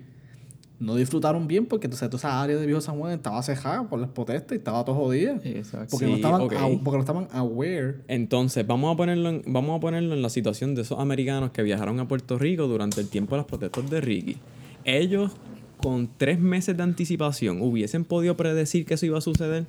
[0.84, 3.98] no disfrutaron bien porque entonces toda esa área de Viejo San Juan estaba cejada por
[3.98, 5.40] las protestas y estaba todo jodida.
[5.42, 5.88] Exacto.
[5.92, 6.40] Porque, Sí, no estaban
[6.82, 10.74] porque no estaban aware Entonces, vamos a, ponerlo en, vamos a ponerlo en la situación
[10.74, 14.00] de esos americanos que viajaron a Puerto Rico durante el tiempo de las protestas de
[14.00, 14.36] Ricky.
[14.84, 15.32] Ellos,
[15.78, 19.66] con tres meses de anticipación, hubiesen podido predecir que eso iba a suceder.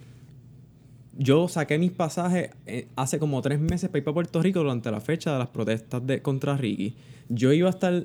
[1.18, 4.92] Yo saqué mis pasajes eh, hace como tres meses para ir para Puerto Rico durante
[4.92, 6.96] la fecha de las protestas de, contra Ricky.
[7.30, 8.04] Yo iba a estar.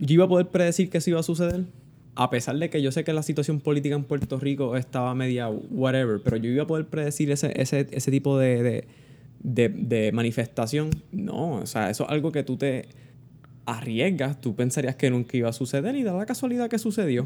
[0.00, 1.64] Yo iba a poder predecir que eso iba a suceder.
[2.16, 5.48] A pesar de que yo sé que la situación política en Puerto Rico estaba media
[5.48, 8.84] whatever, pero yo iba a poder predecir ese, ese, ese tipo de, de,
[9.42, 10.90] de- de manifestación.
[11.10, 12.86] No, o sea, eso es algo que tú te
[13.66, 14.40] arriesgas.
[14.40, 17.24] Tú pensarías que nunca iba a suceder y da la casualidad que sucedió.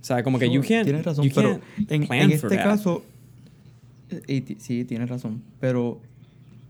[0.00, 0.84] O sea, como que you Sure, can't.
[0.84, 2.64] Tienes razón, you pero en, este that.
[2.64, 3.04] caso.
[4.26, 5.42] y sí, tienes razón.
[5.60, 6.00] Pero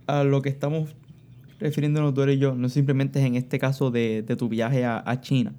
[0.07, 0.90] a lo que estamos
[1.61, 5.03] refiriéndonos tú y yo, no simplemente es en este caso de, de tu viaje a,
[5.05, 5.55] a China.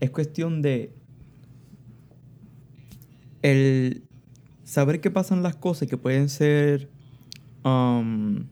[0.00, 0.92] Es cuestión de.
[3.42, 4.04] El
[4.64, 6.88] saber que pasan las cosas que pueden ser.
[7.64, 8.44] Um,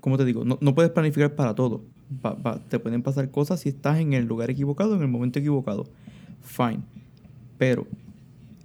[0.00, 0.44] ¿Cómo te digo?
[0.44, 1.84] No, no puedes planificar para todo.
[2.24, 5.84] va- te pueden pasar cosas si estás en el lugar equivocado, en el momento equivocado.
[6.42, 6.80] Fine.
[7.56, 7.86] Pero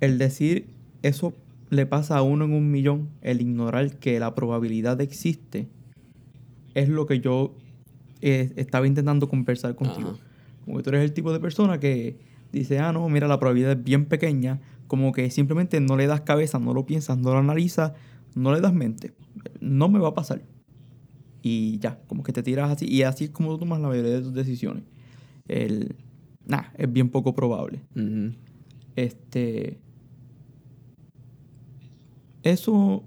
[0.02, 0.68] el decir
[1.02, 1.34] eso
[1.70, 5.68] le pasa a uno en un millón, el ignorar que la probabilidad existe,
[6.74, 7.56] es lo que yo
[8.22, 10.18] eh, estaba intentando conversar contigo.
[10.68, 12.20] Como que tú eres el tipo de persona que
[12.52, 16.22] dice, ah, no, mira, la probabilidad es bien pequeña, como que simplemente no le das
[16.22, 17.94] cabeza, no lo piensas, no lo analizas,
[18.36, 19.14] no le das mente.
[19.62, 20.42] No me va a pasar.
[21.42, 24.12] Y ya, como que te tiras así, y así es como tú tomas la mayoría
[24.12, 24.84] de tus decisiones.
[25.48, 25.96] El,
[26.46, 27.86] nah, es bien poco probable.
[28.98, 29.80] Este.
[32.44, 33.06] Eso.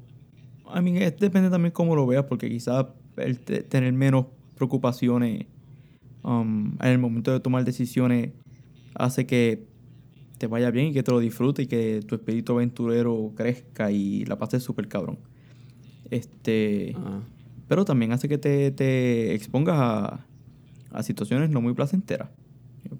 [0.75, 2.87] I mean, depende también cómo lo veas, porque quizás
[3.18, 5.44] el te- tener menos preocupaciones
[6.23, 8.33] um, en el momento de tomar decisiones
[8.95, 9.67] hace que
[10.39, 14.25] te vaya bien y que te lo disfrutes y que tu espíritu aventurero crezca y
[14.25, 15.19] la pases súper cabrón.
[16.11, 16.97] Este.
[17.69, 20.27] Pero también hace que te, te expongas a,
[20.91, 22.31] a situaciones no muy placenteras.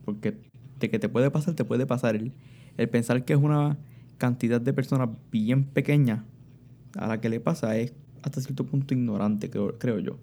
[0.05, 0.37] Porque
[0.79, 2.15] de que te puede pasar, te puede pasar.
[2.15, 2.33] El,
[2.77, 3.79] el pensar que es una
[4.19, 6.25] cantidad de personas bien pequeña
[6.97, 10.19] a la que le pasa es hasta cierto punto ignorante, creo, creo yo.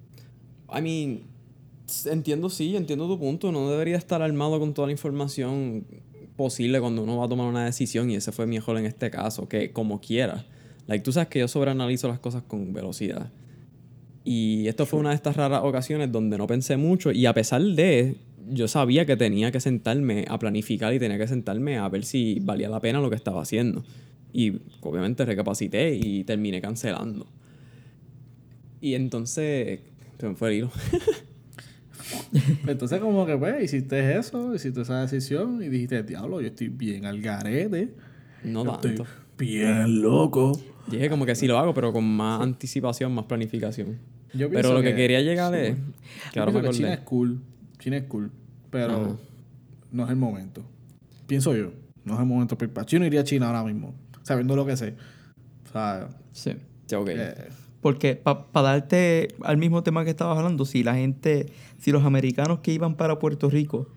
[0.69, 1.21] I mean,
[2.05, 3.51] entiendo sí, entiendo tu punto.
[3.51, 5.85] No debería estar armado con toda la información
[6.35, 9.09] posible cuando uno va a tomar una decisión y ese fue mi error en este
[9.09, 10.45] caso, que como quiera.
[10.87, 13.31] Like, tú sabes que yo sobreanalizo las cosas con velocidad.
[14.23, 17.61] Y esto fue una de estas raras ocasiones donde no pensé mucho y a pesar
[17.61, 18.15] de,
[18.49, 22.39] yo sabía que tenía que sentarme a planificar y tenía que sentarme a ver si
[22.41, 23.83] valía la pena lo que estaba haciendo.
[24.33, 27.27] Y obviamente recapacité y terminé cancelando.
[28.79, 29.79] Y entonces,
[30.19, 30.71] se me fue el hilo.
[32.67, 37.05] Entonces, como que, pues, hiciste eso, hiciste esa decisión y dijiste, diablo, yo estoy bien
[37.05, 37.93] al garete.
[38.43, 39.03] No yo tanto.
[39.03, 40.59] estoy bien loco.
[40.87, 43.97] Dije como que sí lo hago, pero con más anticipación, más planificación.
[44.33, 45.75] Yo Pero lo que, quería llegar es...
[45.75, 45.81] Que
[46.35, 47.39] Yo ahora me que China es cool.
[47.79, 48.31] China es cool.
[48.69, 49.15] Pero Ajá.
[49.91, 50.63] no es el momento.
[51.27, 51.71] Pienso yo.
[52.03, 52.57] No es el momento.
[52.85, 53.95] Yo no iría a China ahora mismo.
[54.23, 54.95] Sabiendo lo que sé.
[55.67, 56.51] O sea, Sí.
[56.85, 57.09] Sí, ok.
[57.09, 57.47] eh,
[57.87, 61.45] Porque para darte al mismo tema que estabas hablando, si la gente,
[61.77, 63.87] si los americanos que iban para Puerto Rico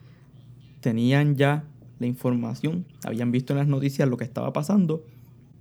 [0.79, 1.65] tenían ya
[1.99, 5.05] la información, habían visto en las noticias lo que estaba pasando,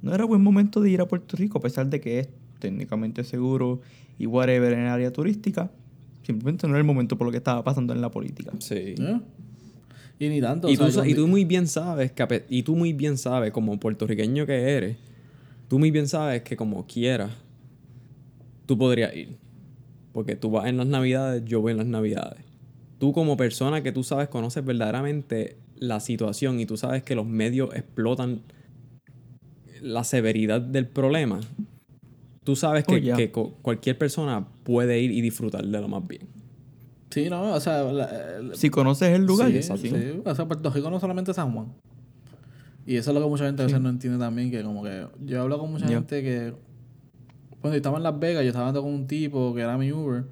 [0.03, 3.23] no era buen momento de ir a Puerto Rico, a pesar de que es técnicamente
[3.23, 3.81] seguro
[4.19, 5.71] y whatever en el área turística.
[6.21, 8.51] Simplemente no era el momento por lo que estaba pasando en la política.
[8.59, 8.93] Sí.
[8.95, 9.19] ¿eh?
[10.19, 10.69] Y ni tanto.
[10.69, 14.53] Y tú, y muy bien sabes, que y tú muy bien sabes, como puertorriqueño que
[14.53, 14.97] eres,
[15.67, 17.31] tú muy bien sabes que como quieras,
[18.69, 19.35] tú podrías ir.
[20.13, 22.43] Porque tú vas en las navidades, yo voy en las navidades.
[22.99, 27.25] Tú como persona que tú sabes, conoces verdaderamente la situación y tú sabes que los
[27.25, 28.41] medios explotan
[29.81, 31.39] la severidad del problema,
[32.43, 33.31] tú sabes que, Oh, que
[33.63, 36.27] cualquier persona puede ir y disfrutar de lo más bien.
[37.09, 39.81] Sí, no, o sea, la- Si conoces el lugar, sí, exacto.
[39.87, 40.21] sí.
[40.23, 41.73] O sea, Puerto Rico no solamente es San Juan.
[42.85, 45.07] Y eso es lo que mucha gente a veces no entiende también, que como que
[45.25, 46.53] yo hablo con mucha gente que
[47.61, 49.91] cuando yo estaba en Las Vegas, yo estaba hablando con un tipo que era mi
[49.91, 50.23] Uber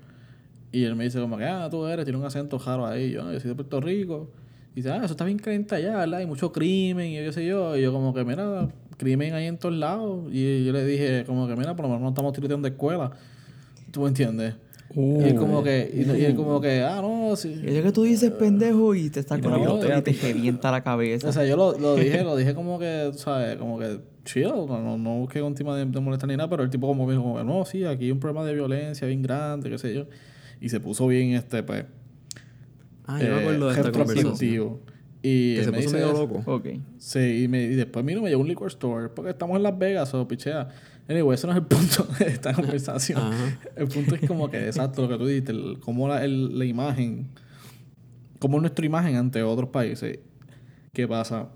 [0.72, 3.24] y él me dice como que, ah, tú eres, tiene un acento raro ahí, yo,
[3.24, 4.30] no, yo soy de Puerto Rico.
[4.74, 6.20] Y dice, ah, eso está bien caliente allá, ¿verdad?
[6.20, 7.76] Hay mucho crimen y qué sé yo.
[7.76, 10.26] Y yo como que, mira, crimen ahí en todos lados.
[10.32, 13.12] Y yo le dije como que, mira, por lo menos no estamos tiroteando de escuela.
[13.92, 14.56] ¿Tú me entiendes?
[14.96, 15.22] Uh.
[15.22, 17.60] y él como que, y, y él como que, ah, no, sí.
[17.64, 20.70] Y es que tú dices pendejo y te estás Y con la y te revienta
[20.70, 21.28] la cabeza.
[21.28, 23.56] O sea, yo lo, lo dije, lo dije como que, ¿sabes?
[23.58, 26.64] Como que chill, no, no, no busqué un tema de, de molestar ni nada, pero
[26.64, 29.70] el tipo como que dijo, no, sí, aquí hay un problema de violencia bien grande,
[29.70, 30.06] qué sé yo.
[30.62, 31.86] Y se puso bien, este, pues,
[33.06, 34.26] Ah, yo me acuerdo de esta conversación.
[34.26, 34.80] retrospectivo.
[35.24, 36.44] Y Que se me puso dice medio loco.
[36.46, 36.68] ok.
[36.98, 39.64] Sí, y, me, y después mí no me llegó un liquor store, porque estamos en
[39.64, 40.68] Las Vegas, o pichea.
[41.10, 43.22] Anyway, eso no es el punto de esta conversación.
[43.78, 46.66] El punto es como que, exacto, lo que tú dijiste, el- cómo la, el- la
[46.66, 47.28] imagen,
[48.40, 50.20] cómo nuestra imagen ante otros países.
[50.94, 51.48] ¿Qué pasa?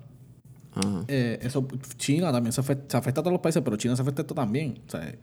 [1.07, 4.01] Eh, eso, China también se afecta, se afecta a todos los países, pero China se
[4.01, 4.79] afecta a esto también.
[4.87, 5.13] O sea,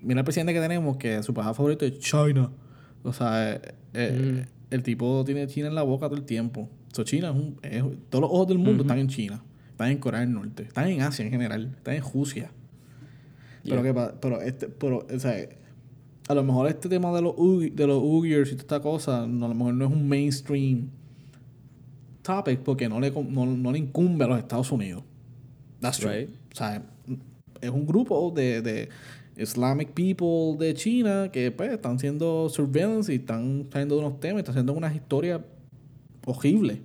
[0.00, 2.50] mira el presidente que tenemos, que su país favorito es China.
[3.02, 3.60] O sea, eh,
[3.94, 6.68] eh, el tipo tiene China en la boca todo el tiempo.
[6.92, 7.58] So, China es un.
[7.62, 9.42] es- todos los ojos del mundo están en China.
[9.70, 10.64] Están en Corea del Norte.
[10.64, 11.72] Están en Asia en general.
[11.76, 12.50] Están en Rusia.
[13.62, 13.82] Pero, Yeah.
[13.82, 14.14] ¿qué pasa?
[14.20, 15.34] pero, este, pero, o sea,
[16.28, 19.46] a lo mejor este tema de los, de los Uyghurs y toda esta cosa, no,
[19.46, 20.88] a lo mejor no es un mainstream
[22.22, 25.02] topic porque no le, no, no le incumbe a los Estados Unidos.
[25.80, 26.12] That's true.
[26.12, 26.30] Right.
[26.52, 26.82] O sea,
[27.60, 28.88] es un grupo de, de
[29.36, 34.40] Islamic people de China que pues están haciendo surveillance y están saliendo de unos temas,
[34.40, 35.40] están haciendo unas historias
[36.26, 36.78] horribles.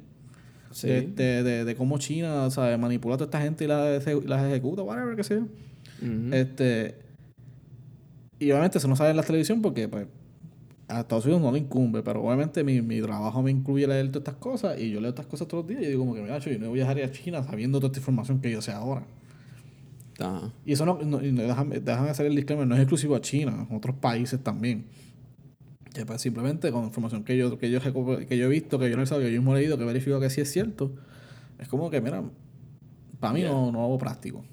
[0.71, 0.87] Sí.
[0.87, 2.77] De, de, de, de cómo China ¿sabes?
[2.77, 5.45] manipula a toda esta gente y las, las ejecuta, whatever que sea.
[6.31, 6.95] Este.
[8.39, 10.07] Y obviamente eso no sale en la televisión porque, pues.
[10.87, 14.21] A Estados Unidos no le incumbe, pero obviamente mi, mi trabajo me incluye leer todas
[14.27, 16.37] estas cosas y yo leo estas cosas todos los días y digo como que, mira,
[16.37, 19.03] yo no voy a viajar a China sabiendo toda esta información que yo sé ahora.
[20.19, 20.51] Ajá.
[20.65, 23.67] Y eso no, no no- déjame, déjame hacer el disclaimer, no es exclusivo a China,
[23.71, 24.85] otros países también.
[25.93, 28.95] Que pues, simplemente con información que yo, que yo, que yo he visto, que yo
[28.97, 30.91] no he sabido, que yo mismo he leído, que he verificado que sí es cierto,
[31.57, 32.23] es como que, mira,
[33.19, 34.43] para mí no, no hago práctico.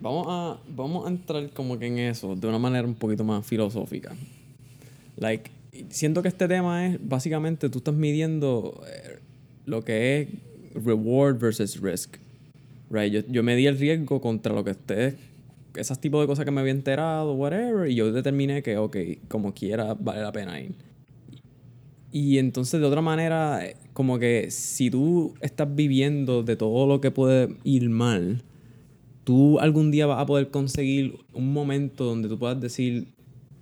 [0.00, 3.46] Vamos a, vamos a entrar como que en eso de una manera un poquito más
[3.46, 4.14] filosófica.
[5.16, 5.50] Like,
[5.88, 9.18] siento que este tema es básicamente tú estás midiendo eh,
[9.66, 10.28] lo que es
[10.84, 12.16] reward versus risk.
[12.90, 13.12] Right?
[13.12, 15.16] Yo, yo medí el riesgo contra lo que esté,
[15.76, 18.96] esos tipos de cosas que me había enterado, whatever, y yo determiné que, ok,
[19.28, 20.74] como quiera, vale la pena ir.
[22.12, 27.12] Y entonces, de otra manera, como que si tú estás viviendo de todo lo que
[27.12, 28.42] puede ir mal,
[29.22, 33.08] tú algún día vas a poder conseguir un momento donde tú puedas decir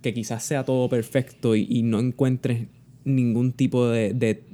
[0.03, 2.67] que quizás sea todo perfecto y, y no encuentres
[3.05, 4.45] ningún tipo de, de,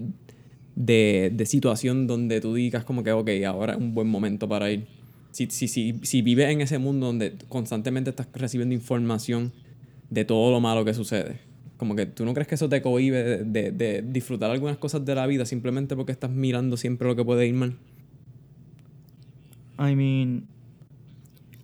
[0.76, 4.70] de, de situación donde tú digas como que, ok, ahora es un buen momento para
[4.70, 4.86] ir.
[5.32, 9.52] Si, si, si, si vives en ese mundo donde constantemente estás recibiendo información
[10.10, 11.40] de todo lo malo que sucede,
[11.76, 15.14] como que tú no crees que eso te cohibe de, de- disfrutar algunas cosas de
[15.14, 17.76] la vida simplemente porque estás mirando siempre lo que puede ir mal.
[19.78, 20.46] I mean,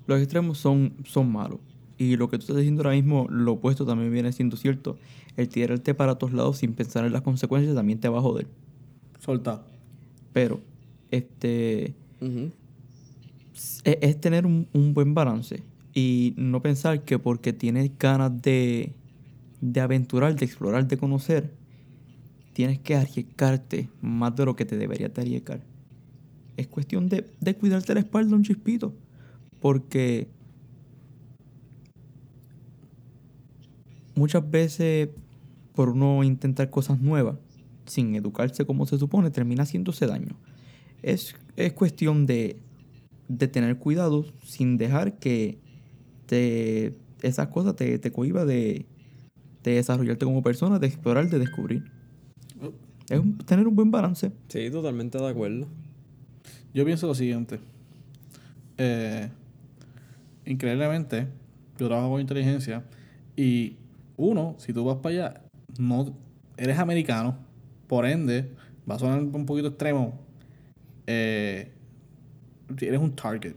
[0.09, 1.61] los extremos son, son malos.
[2.01, 4.97] Y lo que tú estás diciendo ahora mismo, lo opuesto también viene siendo cierto.
[5.37, 8.47] El tirarte para todos lados sin pensar en las consecuencias también te va a joder.
[9.19, 9.63] Solta.
[10.33, 10.61] Pero,
[11.11, 12.53] este, Ujú.
[13.53, 15.63] es, es tener un, un buen balance.
[15.93, 18.95] Y no pensar que porque tienes ganas de,
[19.61, 21.51] de aventurar, de explorar, de conocer,
[22.55, 25.61] tienes que arriesgarte más de lo que te deberías de arriesgar.
[26.57, 28.95] Es cuestión de, de cuidarte la espalda un chispito.
[29.61, 30.29] Porque
[34.21, 35.09] muchas veces
[35.75, 37.37] por uno intentar cosas nuevas,
[37.87, 40.37] sin educarse como se supone, termina haciéndose daño.
[41.03, 42.59] Es, es cuestión de,
[43.29, 45.59] de tener cuidado sin dejar que
[46.27, 48.85] te, esas cosas te, te cohiba de,
[49.65, 51.83] de desarrollarte como persona, de explorar, de descubrir.
[53.09, 54.31] Es un- tener un buen balance.
[54.49, 55.67] Sí, totalmente de acuerdo.
[56.75, 57.59] Yo pienso lo siguiente.
[58.79, 59.29] Eh,
[60.47, 61.27] increíblemente,
[61.79, 62.85] yo trabajo con inteligencia
[63.37, 63.77] y
[64.21, 65.43] uno, si tú vas para allá,
[65.79, 66.15] no
[66.57, 67.37] eres americano,
[67.87, 68.53] por ende,
[68.89, 70.21] va a sonar un poquito extremo,
[71.07, 71.73] eh,
[72.81, 73.55] eres un target.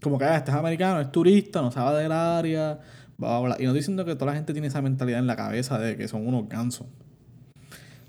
[0.00, 2.80] Como que ah, este es americano, es turista, no sabe del área,
[3.18, 3.56] bla, bla.
[3.58, 5.96] Y no estoy diciendo que toda la gente tiene esa mentalidad en la cabeza de
[5.96, 6.86] que son unos gansos.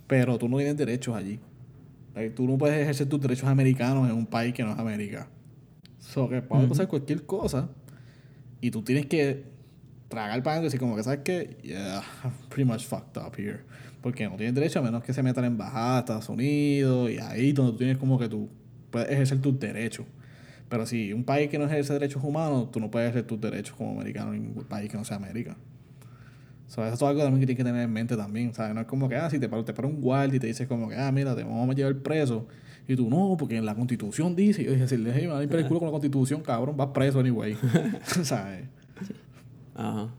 [0.08, 1.40] Pero tú no tienes derechos allí.
[2.16, 5.28] Like, tú no puedes ejercer tus derechos americanos en un país que no es América.
[6.00, 7.70] So que puede pasar cualquier cosa
[8.62, 9.59] y tú tienes que
[10.10, 13.62] tragar adentro y decir como que sabes que yeah, I'm pretty much fucked up here.
[14.02, 17.20] Porque no tienes derecho a menos que se meta la embajada de Estados Unidos y
[17.20, 18.50] ahí donde tú tienes como que tú
[18.92, 20.06] puedes ejercer tus derechos.
[20.70, 23.76] Pero si un país que no ejerce derechos humanos, tú no puedes ejercer tus derechos
[23.76, 25.58] como americano en ningún país que no sea América.
[26.68, 28.76] So, eso es algo también que tienes que tener en mente también, ¿sabes?
[28.76, 30.68] No es como que, ah, si te para, te para un guardia y te dice
[30.68, 32.48] como que, ah, mira, te vamos a llevar preso.
[32.88, 34.62] Y tú, no, porque en la constitución dice.
[34.62, 37.20] Y yo dije, si le dije, me el culo con la constitución, cabrón, vas preso
[37.20, 37.58] anyway.
[38.24, 38.66] ¿Sabes?
[39.80, 40.10] Ajá.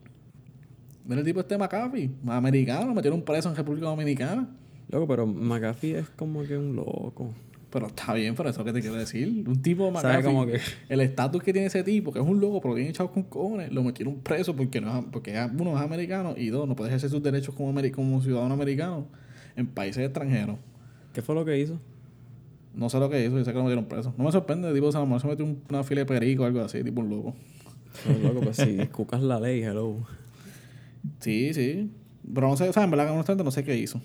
[1.04, 4.48] Mira el tipo este McAfee, americano, metieron preso en República Dominicana.
[4.88, 7.32] Loco, pero McAfee es como que un loco.
[7.70, 9.44] Pero está bien, pero eso es lo que te quiero decir.
[9.46, 12.40] Un tipo ¿Sabe McAfee, como que- el estatus que tiene ese tipo, que es un
[12.40, 15.82] loco, pero tiene echado con cojones, lo metieron preso porque, no es, porque uno es
[15.82, 19.06] americano y dos, no puede ejercer sus derechos como, como ciudadano americano
[19.56, 20.56] en países extranjeros.
[21.12, 21.78] ¿Qué fue lo que hizo?
[22.74, 24.14] No sé lo que hizo, yo sé que lo metieron preso.
[24.16, 26.00] No me sorprende, el tipo, o sea, a lo mejor se metió un- una fila
[26.00, 27.34] de perico o algo así, tipo un loco.
[28.22, 30.06] Loco, pues si cucas la ley, hello.
[31.20, 31.90] Sí, sí.
[32.34, 34.00] Pero no sé, o sea, en verdad, honestamente, no sé qué hizo.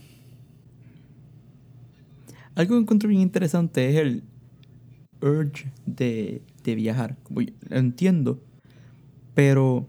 [2.56, 4.24] Algo que encuentro bien interesante es el
[5.21, 7.17] urge de, de viajar.
[7.24, 8.39] Como yo- Lo entiendo,
[9.34, 9.88] pero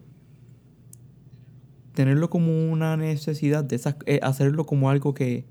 [1.95, 5.45] tenerlo como una necesidad de esas, eh, hacerlo como algo que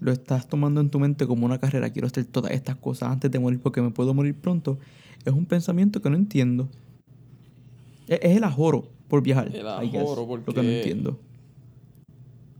[0.00, 1.90] lo estás tomando en tu mente como una carrera.
[1.90, 4.78] Quiero hacer todas estas cosas antes de morir porque me puedo morir pronto.
[5.24, 6.68] Es un pensamiento que no entiendo.
[8.08, 9.54] Es, es el ajoro por viajar.
[9.54, 11.18] El ajoro, Lo que no porque- entiendo.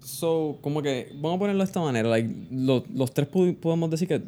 [0.00, 4.08] So, como que, vamos a ponerlo de esta manera, like, lo- los tres podemos decir
[4.08, 4.22] que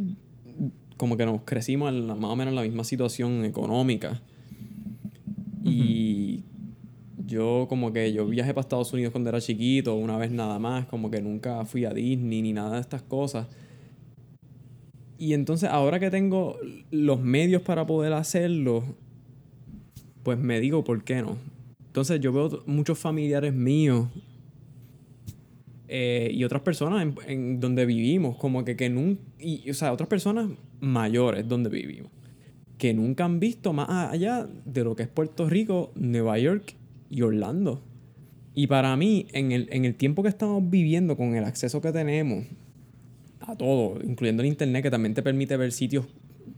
[0.97, 4.21] como que nos crecimos la- más o menos en la misma situación económica.
[5.65, 6.43] Y
[7.27, 10.87] yo como que yo viajé para Estados Unidos cuando era chiquito, una vez nada más,
[10.87, 13.47] como que nunca fui a Disney ni nada de estas cosas.
[15.19, 16.57] Y entonces ahora que tengo
[16.91, 18.85] los medios para poder hacerlo,
[20.23, 21.37] pues me digo, ¿por qué no?
[21.87, 24.09] Entonces yo veo muchos familiares míos
[25.89, 29.23] eh, y otras personas en, en donde vivimos, como que, que nunca,
[29.69, 30.51] o sea, otras personas
[30.81, 32.11] mayores donde vivimos,
[32.79, 36.77] que nunca han visto más allá de lo que es Puerto Rico, Nueva York
[37.11, 37.83] y Orlando.
[38.55, 41.93] Y para mí, en el, en el tiempo que estamos viviendo, con el acceso que
[41.93, 42.47] tenemos
[43.41, 46.07] a todo, incluyendo el internet, que también te permite ver sitios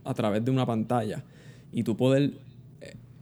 [0.03, 1.23] a través de una pantalla,
[1.71, 2.33] y tú poder,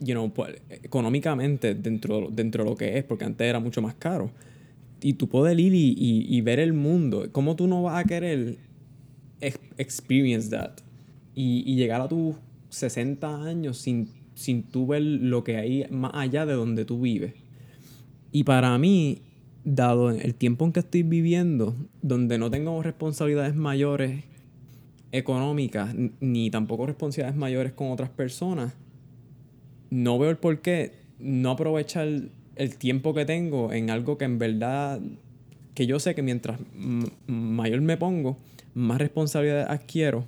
[0.02, 3.96] you know, pues, económicamente dentro, dentro de lo que es, porque antes era mucho más
[3.96, 4.32] caro,
[5.02, 8.08] y tú poder ir y, y, y ver el mundo, ¿cómo tú no vas a
[8.08, 8.58] querer
[9.40, 10.74] ex- experience that?
[11.34, 12.36] Y, y llegar a tus
[12.70, 17.34] 60 años sin, sin tú ver lo que hay más allá de donde tú vives.
[18.32, 19.22] Y para mí,
[19.64, 24.24] dado el tiempo en que estoy viviendo, donde no tengo responsabilidades mayores
[25.12, 28.74] económicas, ni tampoco responsabilidades mayores con otras personas,
[29.92, 32.08] no veo el por qué no aprovechar
[32.56, 35.00] el tiempo que tengo en algo que en verdad,
[35.76, 36.60] que yo sé que mientras
[37.28, 38.38] mayor me pongo,
[38.74, 40.20] más responsabilidades adquiero.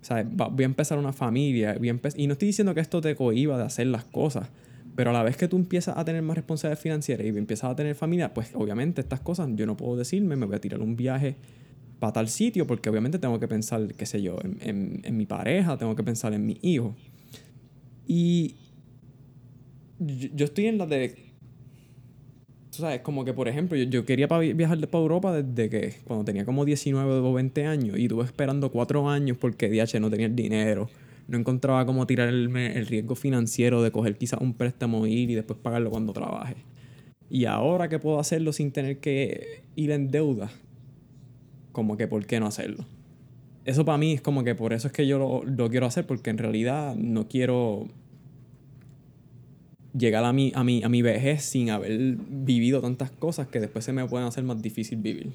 [0.00, 1.74] O sea, voy a empezar una familia.
[1.78, 4.48] voy a y no estoy diciendo que esto te cohiba de hacer las cosas.
[4.94, 7.76] Pero a la vez que tú empiezas a tener más responsabilidades financieras y empiezas a
[7.76, 10.96] tener familia, pues obviamente estas cosas yo no puedo decirme, me voy a tirar un
[10.96, 11.36] viaje
[12.00, 15.26] para tal sitio, porque obviamente tengo que pensar, qué sé yo, en, en- en mi
[15.26, 16.94] pareja, tengo que pensar en mi hijo.
[18.06, 18.54] Y
[19.98, 21.28] yo, yo estoy en la de
[22.78, 26.24] tú sabes, como que, por ejemplo, yo, yo quería viajar para Europa desde que cuando
[26.24, 30.26] tenía como 19 o 20 años y estuve esperando cuatro años porque DH no tenía
[30.26, 30.88] el dinero.
[31.26, 35.58] No encontraba cómo tirarme el riesgo financiero de coger quizás un préstamo, ir y después
[35.58, 36.54] pagarlo cuando trabaje.
[37.28, 40.50] Y ahora que puedo hacerlo sin tener que ir en deuda,
[41.72, 42.86] como que, ¿por qué no hacerlo?
[43.64, 46.06] Eso para mí es como que por eso es que yo lo, lo quiero hacer,
[46.06, 47.88] porque en realidad no quiero
[49.98, 53.84] llegar a mi, a, mi, a mi vejez sin haber vivido tantas cosas que después
[53.84, 55.32] se me pueden hacer más difícil vivir.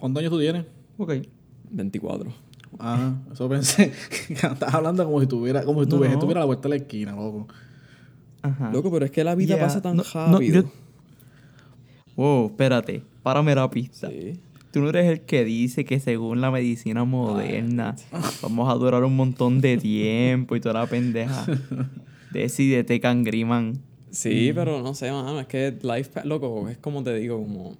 [0.00, 0.64] ¿Cuántos años tú tienes?
[0.98, 1.12] Ok.
[1.70, 2.32] 24.
[2.78, 3.92] Ah, eso pensé.
[4.28, 6.18] Estás hablando como si tuviera, como si tu No, vejez no.
[6.20, 7.48] estuviera a la vuelta de la esquina, loco.
[8.42, 8.70] Ajá.
[8.72, 9.64] Loco, pero es que la vida Yeah.
[9.66, 10.62] pasa tan No, no, rápido.
[10.62, 10.70] yo-
[12.16, 13.02] Wow, espérate.
[13.22, 14.08] Párame la pista.
[14.08, 14.38] Sí.
[14.72, 17.96] Tú no eres el que dice que según la medicina moderna
[18.42, 21.46] vamos a durar un montón de tiempo y toda la pendeja.
[22.32, 23.82] Decídete, cangriman.
[24.10, 27.76] Sí, pero no sé, mano, es que life, loco, es como te digo, como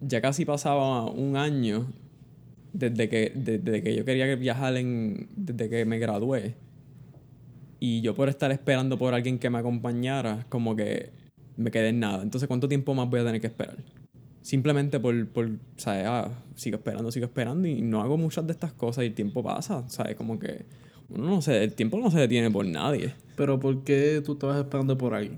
[0.00, 1.86] ya casi pasaba un año
[2.72, 6.54] desde que, desde que yo quería viajar en, desde que me gradué.
[7.78, 11.10] Y yo por estar esperando por alguien que me acompañara, como que
[11.56, 12.22] me quedé en nada.
[12.22, 13.76] Entonces, ¿cuánto tiempo más voy a tener que esperar?
[14.42, 16.04] Simplemente por, por ¿sabes?
[16.06, 19.42] Ah, sigo esperando, sigo esperando y no hago muchas de estas cosas y el tiempo
[19.42, 20.16] pasa, ¿sabes?
[20.16, 20.64] Como que
[21.08, 23.14] uno no sé, el tiempo no se detiene por nadie.
[23.36, 25.30] Pero ¿por qué tú estabas esperando por ahí?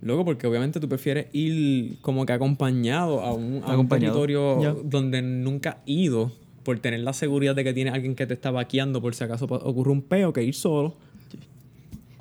[0.00, 5.22] Luego, porque obviamente tú prefieres ir como que acompañado a un, a un territorio donde
[5.22, 6.30] nunca has ido
[6.62, 9.46] por tener la seguridad de que tiene alguien que te está vaqueando por si acaso
[9.46, 10.96] ocurre un peo que ir solo.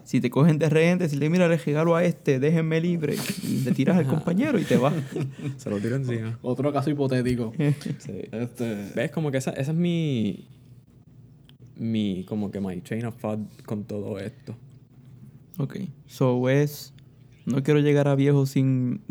[0.03, 3.15] Si te cogen de rehén, decirle, mira, le regalo a este, déjenme libre.
[3.41, 4.93] Y le tiras al compañero y te vas.
[5.57, 6.37] Se lo tiro encima.
[6.41, 7.53] Otro caso hipotético.
[7.99, 8.21] Sí.
[8.31, 9.11] este, ¿Ves?
[9.11, 10.47] Como que esa, esa es mi...
[11.77, 12.23] Mi...
[12.25, 14.55] Como que my train of thought con todo esto.
[15.57, 15.77] ok.
[16.07, 16.93] So es.
[17.45, 19.01] No quiero llegar a viejo sin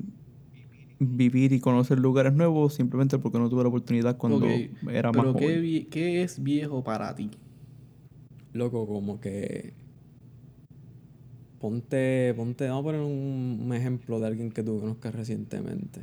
[0.99, 4.47] vivir y conocer lugares nuevos simplemente porque no tuve la oportunidad cuando
[4.91, 5.63] era más pero ¿qué, joven.
[5.63, 7.29] vie- ¿qué es viejo para ti?
[8.53, 9.75] Loco, como que...
[11.61, 12.33] Ponte...
[12.35, 12.69] Ponte...
[12.69, 16.01] Vamos a poner un, un ejemplo de alguien que tú conozcas recientemente.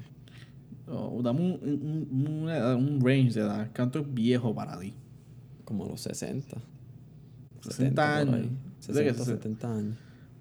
[0.87, 3.69] O dame un, un, un range de edad.
[3.75, 4.93] ¿Cuánto es viejo para ti?
[5.69, 6.57] Como a los 60.
[7.61, 8.35] 60 por años.
[8.35, 8.93] ahí.
[8.93, 9.09] ¿De qué?
[9.13, 9.95] 60, 70 años.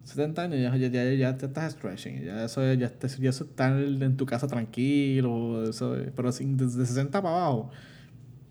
[0.04, 2.24] 70 años ya, ya, ya, ya te estás stretching.
[2.24, 5.68] Ya eso, ya, te- ya eso está en tu casa tranquilo.
[5.68, 7.70] Eso, pero sin, desde 60 para abajo,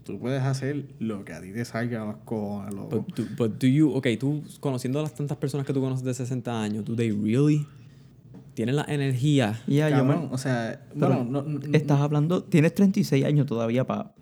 [0.03, 2.97] tú puedes hacer lo que a ti te salga a los cojones, loco.
[3.07, 6.05] But do, but do you, ok, tú conociendo a las tantas personas que tú conoces
[6.05, 7.65] de 60 años, ¿do they really
[8.53, 9.59] tienen la energía?
[9.67, 13.86] Ya, yo me- Cabrón, o sea, bueno, no, no- Estás hablando, tienes 36 años todavía
[13.88, 14.13] para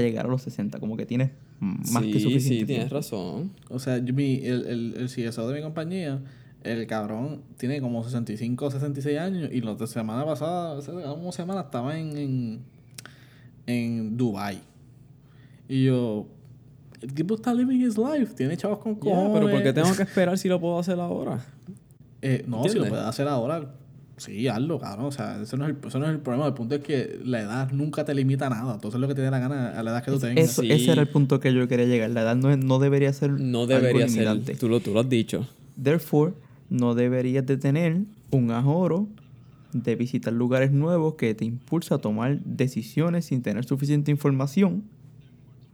[0.00, 1.30] llegar a los 60, como que tienes
[1.64, 2.40] más sí, que suficiente.
[2.40, 2.94] sí, tienes tiempo.
[2.94, 3.50] razón.
[3.70, 6.20] O sea, yo, mi, el, el, el CSO de mi compañía,
[6.62, 11.60] el cabrón tiene como 65 o 66 años y la semana pasada, hace como semana,
[11.62, 12.60] estaba en, en,
[13.66, 14.60] en Dubai
[15.68, 16.26] Y yo,
[17.00, 19.32] el tipo está living his life, tiene chavos con cojones.
[19.34, 21.44] pero ¿por qué tengo que esperar si lo puedo hacer ahora?
[22.22, 22.88] Eh, no, si lo ¿Entiendes?
[22.90, 23.74] puedes hacer ahora,
[24.24, 25.06] sí, hazlo, cabrón.
[25.06, 26.46] O sea, eso no, es el, eso no es el problema.
[26.46, 28.74] El punto es que la edad nunca te limita a nada.
[28.74, 30.44] Entonces lo que te dé la gana a la edad que tú tengas.
[30.50, 30.70] Eso, Sí.
[30.72, 32.10] Ese era el punto que yo quería llegar.
[32.10, 34.22] La edad no, es- no debería ser No algo debería ser.
[34.24, 34.54] limitante.
[34.54, 35.46] Tú lo, tú lo has dicho.
[35.82, 36.32] Therefore,
[36.70, 37.98] no deberías de tener
[38.30, 39.06] un ahorro
[39.72, 44.84] de visitar lugares nuevos que te impulsa a tomar decisiones sin tener suficiente información.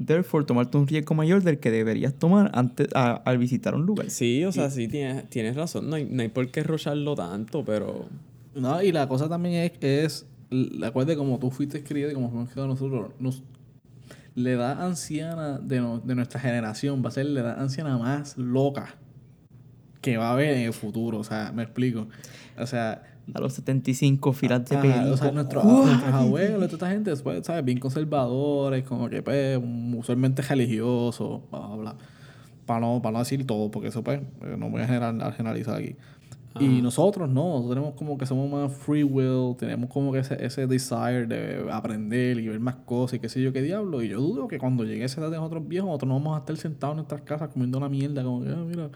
[0.05, 4.09] Therefore, tomarte un riesgo mayor del que deberías tomar antes a- al visitar un lugar.
[4.09, 5.91] Sí, o sea, sí, tienes, tienes razón.
[5.91, 8.09] No hay, no hay por qué rocharlo tanto, pero...
[8.55, 12.29] No, y la cosa también es, es la acuerdo como tú fuiste criado y como
[12.31, 13.43] fuimos criados nosotros, nos,
[14.35, 18.37] la edad anciana de, no- de nuestra generación va a ser la edad anciana más
[18.37, 18.97] loca
[20.01, 21.19] que va a haber en el futuro.
[21.19, 22.09] O sea, me explico.
[22.59, 23.03] O sea,
[23.35, 25.13] A los 75 filas de perico.
[25.13, 25.87] o sea, nuestros, ¡Guau!
[25.87, 27.65] nuestros abuelos, toda esta gente, después, ¿sabes?
[27.65, 29.61] Bien conservadores, como que, pues,
[29.97, 31.97] usualmente religiosos, bla, bla, bla.
[32.67, 34.21] Para no, para no decir todo, porque eso, pues,
[34.59, 34.87] no voy a
[35.33, 35.97] generalizar aquí.
[36.59, 40.45] Y nosotros no, nosotros tenemos como que somos más free will, tenemos como que ese,
[40.45, 44.03] ese desire de aprender y ver más cosas y qué sé yo qué diablo.
[44.03, 46.41] Y yo dudo que cuando llegue esa edad de nosotros viejos, nosotros no vamos a
[46.41, 48.91] estar sentados en nuestras casas comiendo una mierda, como que, ah, mira,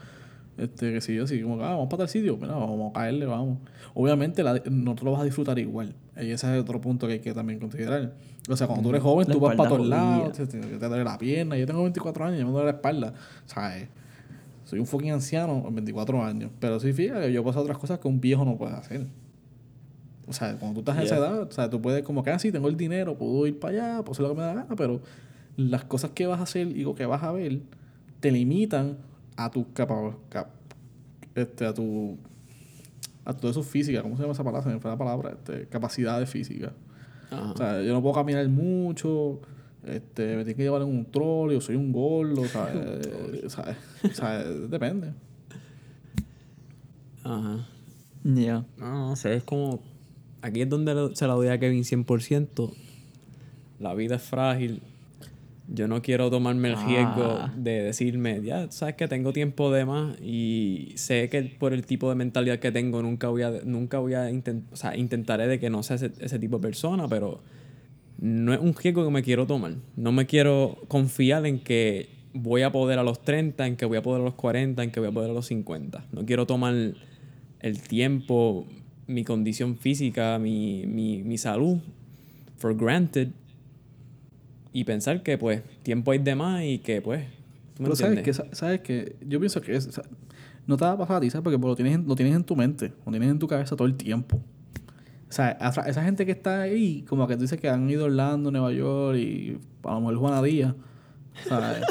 [0.58, 2.92] este, que si yo, así, como que, ah, vamos para tal sitio, mira, vamos a
[2.92, 3.58] caerle, vamos.
[3.94, 5.94] Obviamente, la, nosotros lo vas a disfrutar igual.
[6.16, 8.14] Y ese es otro punto que hay que también considerar.
[8.48, 10.46] O sea, cuando tú eres joven, La tú vas para todos lados, jodida.
[10.48, 11.56] te, te, te duele la pierna.
[11.56, 13.14] Yo tengo 24 años y me duele la espalda.
[13.46, 13.88] ¿Sabes?
[14.64, 16.50] Soy un fucking anciano en 24 años.
[16.60, 19.06] Pero sí, fíjate, yo paso otras cosas que un viejo no puede hacer.
[20.26, 21.26] O sea, cuando tú estás en esa Yeah.
[21.26, 23.98] edad, o sea, tú puedes como que, ah, tengo el dinero, puedo ir para allá,
[24.02, 25.00] puedo hacer lo que me da la gana, pero
[25.56, 27.60] las cosas que vas a hacer y lo que vas a ver
[28.20, 28.96] te limitan
[29.36, 30.48] a tu capa, cap-
[31.34, 32.16] este, a tu
[33.26, 34.62] a todo eso física, ¿cómo se llama esa palabra?
[34.68, 36.72] Se me fue la palabra, este, capacidades físicas.
[37.30, 39.40] O sea, yo no puedo caminar mucho,
[39.86, 43.08] este, me tienen que llevar en un trolley, o soy un gordo, ¿sabes?
[43.52, 43.76] ¿sabes?
[44.12, 45.12] Sea, depende.
[47.22, 47.66] Ajá.
[48.22, 48.64] Ya.
[48.78, 49.80] No, no sé, es como...
[50.42, 52.72] Aquí es donde se la doy a Kevin 100%.
[53.80, 54.82] La vida es frágil.
[55.66, 57.52] Yo no quiero tomarme el riesgo Ah.
[57.56, 62.10] de decirme, ya, sabes que tengo tiempo de más y sé que por el tipo
[62.10, 65.58] de mentalidad que tengo nunca voy a, nunca voy a intentar, o sea, intentaré de
[65.58, 67.40] que no sea ese, ese tipo de persona, pero
[68.18, 69.74] no es un riesgo que me quiero tomar.
[69.96, 73.96] No me quiero confiar en que voy a poder a los 30, en que voy
[73.98, 76.04] a poder a los 40, en que voy a poder a los 50.
[76.12, 76.74] No quiero tomar
[77.60, 78.66] el tiempo,
[79.06, 81.78] mi condición física, mi, mi, mi salud
[82.56, 83.28] for granted
[84.72, 87.24] y pensar que pues tiempo hay de más y que pues
[87.76, 88.58] ¿tú me Pero sabes que, entiendes?
[88.58, 89.88] sabes que yo pienso que es,
[90.66, 91.44] no te va a pasar a ti, ¿sabes?
[91.44, 93.86] Porque lo tienes, en- lo tienes en tu mente, lo tienes en tu cabeza todo
[93.86, 94.40] el tiempo.
[95.34, 98.06] O sea, esa gente que está ahí, como que tú dices que han ido a
[98.06, 100.74] Orlando, Nueva York y a lo mejor Juana Díaz,
[101.48, 101.82] ¿sabes?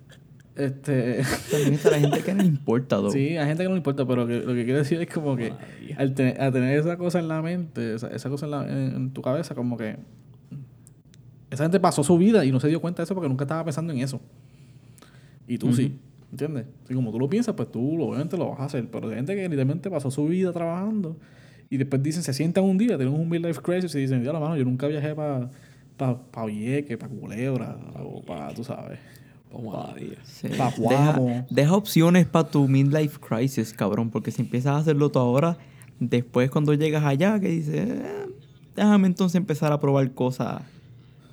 [0.56, 1.22] este...
[1.50, 3.10] También está la gente que no le importa, though.
[3.12, 5.36] Sí, hay gente que no le importa, pero que- lo que quiero decir es como
[5.36, 5.52] que
[5.96, 8.94] al, tener- al tener esa cosa en la mente, esa, esa cosa en, la- en-
[8.96, 9.96] en tu cabeza, como que
[11.50, 13.64] esa gente pasó su vida y no se dio cuenta de eso porque nunca estaba
[13.64, 14.20] pensando en eso.
[15.46, 15.98] Y tú sí,
[16.32, 16.66] ¿entiendes?
[16.88, 19.34] Y como tú lo piensas, pues tú obviamente lo vas a hacer, pero hay gente
[19.36, 21.16] que literalmente pasó su vida trabajando
[21.70, 24.40] y después dicen, se sientan un día, tienen un midlife crisis y dicen, ya la
[24.40, 25.50] mano, yo nunca viajé para
[25.96, 28.98] pa, pa Vieques, para Culebra, o para, tú sabes,
[29.62, 30.16] maravilla.
[30.24, 30.48] Sí.
[30.56, 31.46] Pa' Deja, Guamo.
[31.50, 35.56] deja opciones para tu midlife crisis, cabrón, porque si empiezas a hacerlo tú ahora,
[35.98, 38.26] después cuando llegas allá, que dices, "Eh,
[38.76, 40.60] déjame entonces empezar a probar cosas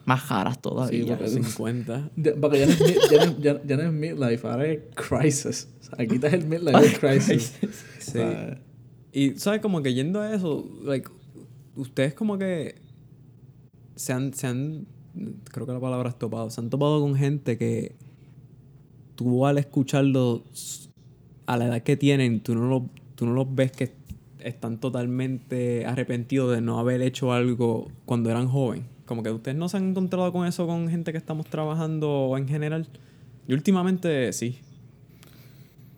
[0.06, 1.04] más raras todavía.
[1.04, 2.10] Sí, porque- 50.
[2.16, 4.80] Ya- Porque ya no, es, ya, no, es- ya- ya no es midlife, ahora es
[4.96, 5.68] crisis.
[5.82, 7.54] O sea, aquí está el midlife crisis.
[7.60, 7.68] Sí.
[7.68, 8.58] O sea,
[9.14, 9.62] Y, ¿sabes?
[9.62, 11.08] Como que yendo a eso, like,
[11.76, 12.76] ustedes como que
[13.96, 14.88] se han, se han,
[15.52, 17.96] creo que la palabra es topado, se han topado con gente que
[19.16, 20.44] tú al escucharlo
[21.46, 23.94] a la edad que tienen, tú no, lo, tú no los ves que
[24.40, 28.86] están totalmente arrepentidos de no haber hecho algo cuando eran jóvenes.
[29.06, 32.48] Como que ustedes no se han encontrado con eso con gente que estamos trabajando en
[32.48, 32.88] general.
[33.48, 34.60] Y últimamente sí.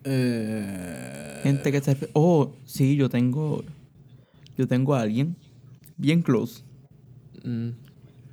[0.06, 1.96] Eh, Gente que se...
[2.12, 3.64] Oh, sí, yo tengo...
[4.56, 5.36] Yo tengo a alguien
[5.96, 6.62] bien close.
[7.44, 7.70] Mm,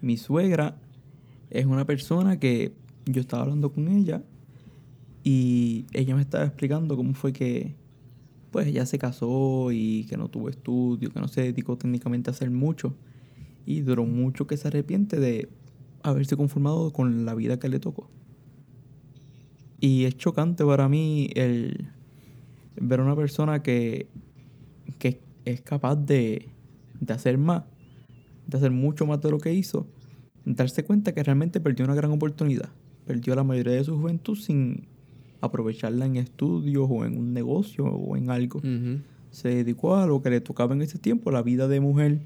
[0.01, 0.77] Mi suegra
[1.49, 2.73] es una persona que
[3.05, 4.23] yo estaba hablando con ella
[5.23, 7.75] y ella me estaba explicando cómo fue que
[8.51, 12.33] pues ella se casó y que no tuvo estudio, que no se dedicó técnicamente a
[12.33, 12.95] hacer mucho
[13.65, 15.49] y duró mucho que se arrepiente de
[16.03, 18.09] haberse conformado con la vida que le tocó.
[19.83, 21.89] Y es chocante para mí el
[22.77, 24.07] ver a una persona que,
[24.97, 26.47] que es capaz de,
[27.01, 27.65] de hacer más,
[28.47, 29.85] de hacer mucho más de lo que hizo,
[30.45, 32.69] darse cuenta que realmente perdió una gran oportunidad.
[33.05, 34.87] Perdió la mayoría de su juventud sin
[35.41, 38.61] aprovecharla en estudios o en un negocio o en algo.
[39.31, 42.21] Se dedicó a lo que le tocaba en ese tiempo, la vida de mujer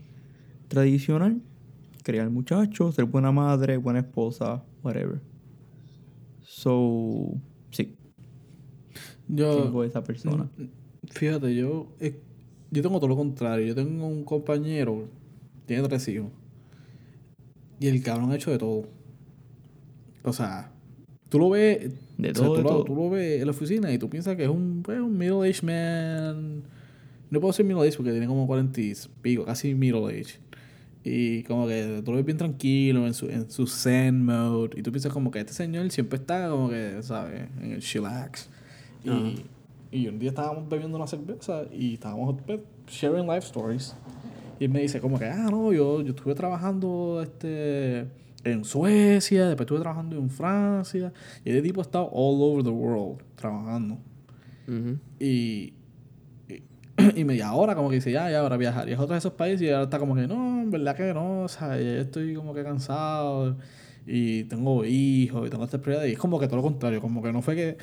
[0.68, 1.42] tradicional,
[2.04, 5.22] criar muchachos, ser buena madre, buena esposa, whatever.
[6.58, 7.40] So,
[7.70, 7.96] sí,
[9.28, 10.50] yo, tengo esa persona.
[11.12, 11.86] Fíjate, yo.
[12.00, 12.20] eh,
[12.72, 13.68] yo tengo todo lo contrario.
[13.68, 15.08] Yo tengo un compañero,
[15.68, 16.32] tiene tres hijos.
[17.80, 18.88] Y el cabrón ha hecho de todo.
[20.24, 20.72] O sea,
[21.30, 21.92] tú lo ves.
[22.18, 22.84] De o sea, todo, tú, de lo, todo.
[22.86, 25.62] tú lo ves en la oficina y tú piensas que es un, pues, un middle-aged
[25.62, 26.64] man.
[27.30, 30.40] No puedo decir middle-aged porque tiene como 40 y pico, casi middle-aged.
[31.10, 34.78] Y como que tú lo ves bien tranquilo en su, en su zen mode.
[34.78, 37.48] Y tú piensas como que este señor siempre está como que, ¿sabes?
[37.62, 38.50] En el chillax.
[39.04, 39.46] Y,
[39.92, 43.96] y un día estábamos bebiendo una cerveza y estábamos pues, sharing life stories.
[44.60, 48.08] Y él me dice como que, ah, no, yo, yo estuve trabajando este,
[48.44, 51.14] en Suecia, después estuve trabajando en Francia.
[51.46, 53.98] Y ese tipo ha estado all over the world trabajando.
[55.20, 55.74] Y,
[57.16, 59.34] y me, y ahora como que dice, ya, ya, ahora viajarías a otros de esos
[59.34, 62.34] países y ahora está como que, no, en verdad que no, o sea, ya estoy
[62.34, 63.58] como que cansado
[64.06, 66.10] y tengo hijos y tengo estas prioridades.
[66.10, 67.78] Y es como que todo lo contrario, como que no fue que,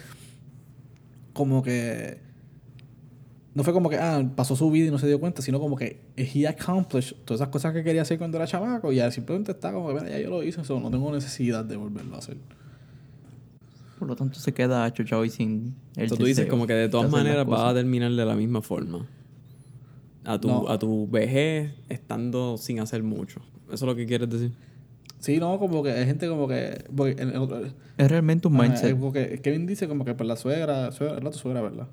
[1.33, 2.19] como que,
[3.55, 5.77] no fue como que, ah, pasó su vida y no se dio cuenta, sino como
[5.77, 9.53] que he accomplished todas esas cosas que quería hacer cuando era chamaco y ya simplemente
[9.53, 12.19] está como que, mira, ya yo lo hice, eso no tengo necesidad de volverlo a
[12.19, 12.37] hacer.
[13.99, 16.72] Por lo tanto, se queda chochado y sin el O sea, tú dices como que
[16.74, 19.07] de todas maneras vas a terminar de la misma forma.
[20.24, 20.68] A tu, No.
[20.68, 23.40] a tu vejez estando sin hacer mucho.
[23.66, 24.53] ¿Eso es lo que quieres decir?
[25.18, 26.84] Sí, no, como que hay gente como que...
[26.95, 27.61] porque en- en otro-
[27.97, 28.99] Es realmente un mindset.
[28.99, 31.88] porque Kevin dice como que por la suegra, suegra es la tu suegra, ¿verdad?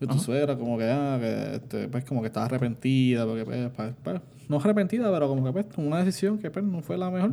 [0.00, 0.18] Tu Ajá.
[0.18, 4.22] suegra como que, ah, que este, pues como que estaba arrepentida, porque pues, pa- pa-
[4.48, 7.32] no arrepentida, pero como que pues una decisión que pues no fue la mejor.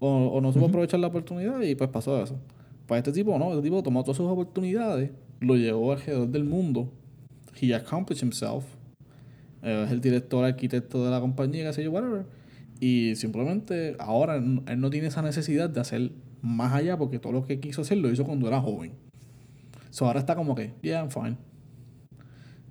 [0.00, 2.38] O, o no supo aprovechar la oportunidad y pues pasó eso.
[2.86, 6.90] Pues este tipo no, este tipo tomó todas sus oportunidades, lo llevó alrededor del mundo.
[7.60, 8.64] He accomplished himself.
[9.62, 12.24] Eh, es el director, arquitecto de la compañía, qué sé yo, whatever.
[12.80, 17.46] Y simplemente ahora él no tiene esa necesidad de hacer más allá porque todo lo
[17.46, 18.92] que quiso hacer lo hizo cuando era joven.
[19.90, 21.36] So ahora está como que, yeah, I'm fine.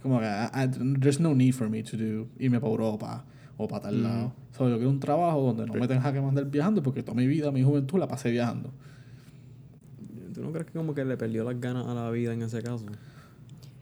[0.01, 3.25] Como que, I- I- there's no need for me to do, irme para Europa
[3.61, 4.33] o para tal lado.
[4.57, 7.27] So yo quiero un trabajo donde no me tenga que mandar viajando porque toda mi
[7.27, 8.71] vida, mi juventud la pasé viajando.
[10.33, 12.61] ¿Tú no crees que como que le perdió las ganas a la vida en ese
[12.63, 12.85] caso?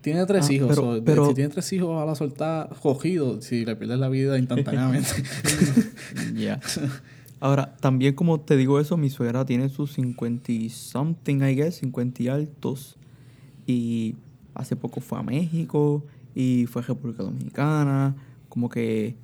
[0.02, 0.68] Tiene tres Ah, hijos.
[0.70, 4.00] pero- so, de- pero- si tiene tres hijos a la soltada, cogido, si le pierdes
[4.00, 5.10] la vida instantáneamente.
[6.36, 6.60] Ya.
[7.40, 11.76] Ahora, también como te digo eso, mi suegra tiene sus 50 y something, I guess,
[11.76, 12.96] 50 y altos.
[13.68, 14.16] Y
[14.56, 16.04] hace poco fue a México
[16.34, 18.16] y fue a República Dominicana.
[18.50, 19.16] Como que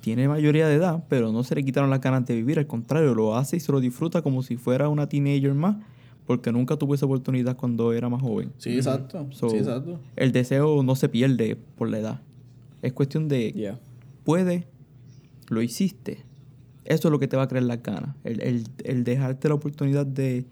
[0.00, 2.58] tiene mayoría de edad, pero no se le quitaron las ganas de vivir.
[2.58, 5.76] Al contrario, lo hace y se lo disfruta como si fuera una teenager más.
[6.26, 8.52] Porque nunca tuvo esa oportunidad cuando era más joven.
[8.58, 9.26] sí, exacto.
[9.30, 9.98] So, sí, exacto.
[10.14, 12.20] El deseo no se pierde por la edad.
[12.82, 13.80] Es cuestión de Yeah.
[14.24, 14.66] puede,
[15.48, 16.24] lo hiciste.
[16.84, 18.14] Eso es lo que te va a creer las ganas.
[18.22, 20.44] El, el, el dejarte la oportunidad de,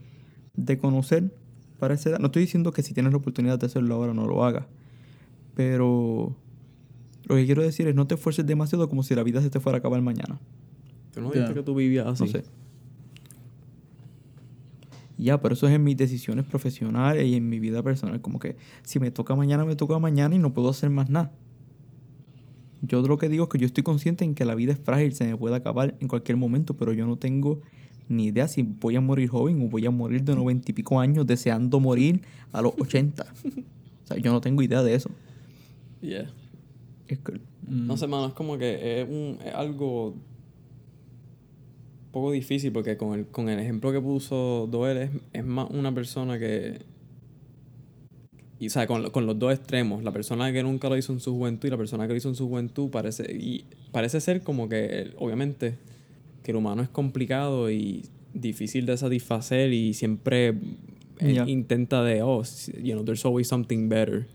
[0.54, 1.32] de conocer
[1.78, 2.18] para esa edad.
[2.18, 4.66] No estoy diciendo que si tienes la oportunidad de hacerlo ahora no lo hagas.
[5.54, 6.34] Pero
[7.28, 9.60] lo que quiero decir es no te esfuerces demasiado como si la vida se te
[9.60, 10.40] fuera a acabar mañana.
[11.12, 12.24] ¿Tú no dijiste que tú vivías así?
[12.24, 12.44] No sé.
[15.18, 18.20] Ya, pero eso es en mis decisiones profesionales y en mi vida personal.
[18.20, 21.32] Como que si me toca mañana, me toca mañana y no puedo hacer más nada.
[22.80, 25.12] Yo lo que digo es que yo estoy consciente en que la vida es frágil,
[25.12, 27.60] se me puede acabar en cualquier momento, pero yo no tengo
[28.08, 30.98] ni idea si voy a morir joven o voy a morir de noventa y pico
[30.98, 32.22] años deseando morir
[32.52, 33.22] a los 80.
[34.04, 35.10] o sea, yo no tengo idea de eso.
[36.00, 36.30] Yeah.
[37.08, 40.14] Es que- No sé, mano, es como que es, un, es algo
[42.12, 45.94] poco difícil porque con el, con el ejemplo que puso Doel es, es más una
[45.94, 46.78] persona que...
[48.60, 51.20] Y, o sea, con, con los dos extremos, la persona que nunca lo hizo en
[51.20, 53.30] su juventud y la persona que lo hizo en su juventud parece...
[53.32, 55.76] Y parece ser como que, obviamente,
[56.42, 58.04] que el humano es complicado y
[58.34, 60.54] difícil de satisfacer y siempre
[61.20, 61.46] Ya.
[61.48, 62.42] intenta de, oh,
[62.82, 64.26] you know, there's always something better.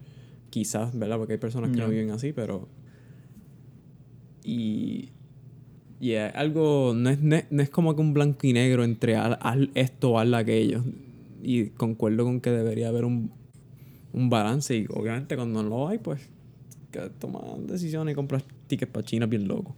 [0.54, 1.18] Quizás, ¿verdad?
[1.18, 1.84] Porque hay personas que Ya.
[1.86, 2.68] no viven así, pero...
[4.44, 5.10] Y...
[6.00, 6.94] Y es algo...
[6.96, 9.58] No es, no, es, no es como que un blanco y negro entre haz, haz
[9.74, 10.84] esto o haz aquello.
[11.42, 13.32] Y concuerdo con que debería haber un,
[14.12, 14.76] un balance.
[14.78, 16.22] Y obviamente cuando no lo hay, pues...
[16.92, 19.76] Que toman decisiones y compras tickets para China bien loco.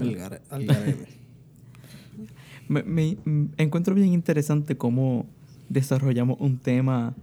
[0.00, 1.06] Al gare- al garete.
[2.68, 5.26] Me, me- mm, encuentro bien interesante cómo
[5.70, 7.14] desarrollamos un tema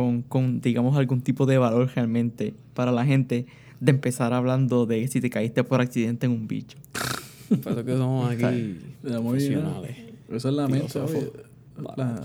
[0.00, 3.46] con, con, digamos, algún tipo de valor realmente para la gente
[3.80, 6.78] de empezar hablando de si te caíste por accidente en un bicho.
[7.62, 9.96] Por eso que somos aquí profesionales.
[10.30, 11.00] Esa es la mente.
[11.96, 12.20] La,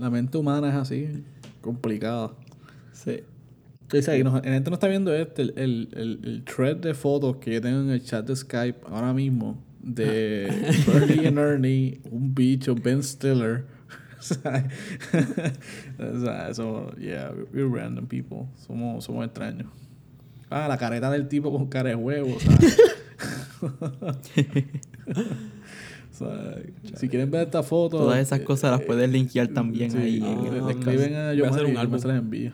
[0.00, 1.08] la mente humana es así,
[1.60, 2.32] complicada.
[2.92, 3.20] Sí.
[3.92, 6.94] Dice ahí, no, en gente no está viendo este, el, el, el, el thread de
[6.94, 10.48] fotos que yo tengo en el chat de Skype ahora mismo de
[10.86, 13.64] Bernie and Ernie, un bicho, Ben Stiller.
[14.30, 14.68] o sea,
[15.98, 18.46] o sea, eso, yeah, we're random people.
[18.66, 19.68] Somos, somos extraños.
[20.50, 22.78] Ah, la careta del tipo con cara de huevo, ¿sabes?
[26.12, 26.56] O sea,
[26.94, 27.96] si quieren ver esta foto...
[27.98, 31.30] Todas esas eh, cosas las puedes linkear también sí, ahí en ah, escriben a Voy
[31.30, 31.98] a yo hacer un y yo álbum.
[31.98, 32.52] se las envío.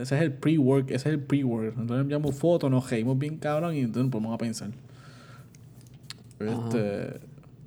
[0.00, 1.74] Ese es el pre-work, ese es el pre-work.
[1.76, 4.70] Entonces enviamos fotos, nos reímos bien cabrón y entonces nos ponemos a pensar.
[6.38, 7.20] Este...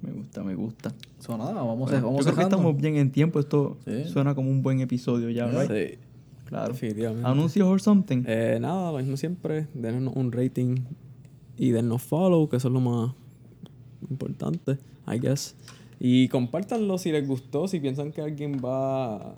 [0.06, 0.93] Me gusta, me gusta.
[1.20, 3.39] So, nada, vamos, a, vamos yo creo que estamos bien en tiempo.
[3.39, 4.04] Esto Sí.
[4.06, 5.72] suena como un buen episodio ya, ¿right?
[5.72, 5.97] Sí,
[6.45, 6.74] Claro.
[6.74, 7.28] definitivamente.
[7.28, 8.24] Anuncios or something.
[8.28, 9.68] Eh, nada, lo mismo siempre.
[9.74, 10.76] Denos un rating
[11.58, 13.12] y denos follow, que eso es lo más
[14.10, 14.78] importante,
[15.08, 15.56] I guess.
[15.99, 19.36] Y compártanlo si les gustó, si piensan que alguien va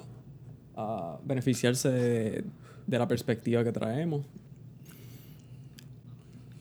[0.76, 2.43] a beneficiarse de,
[2.88, 4.26] de la perspectiva que traemos.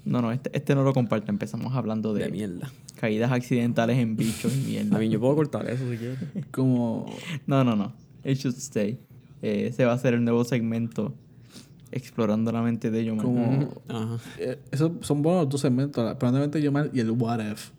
[0.04, 1.30] No, no, este, este no lo comparte.
[1.30, 2.70] Empezamos hablando de, De mierda.
[2.96, 4.96] caídas accidentales en bichos y mierda.
[4.96, 6.18] A mí yo puedo cortar eso si quieres.
[6.50, 7.06] Como...
[7.46, 7.94] No, no, no.
[8.24, 8.98] It should stay.
[9.42, 11.14] Eh, ese va a ser el nuevo segmento
[11.90, 13.24] explorando la mente de Yoman.
[13.24, 13.68] Como...
[13.88, 14.18] Ajá.
[14.38, 16.04] eh, esos son buenos los dos segmentos.
[16.04, 17.70] la- Probablemente yo mal y el what if.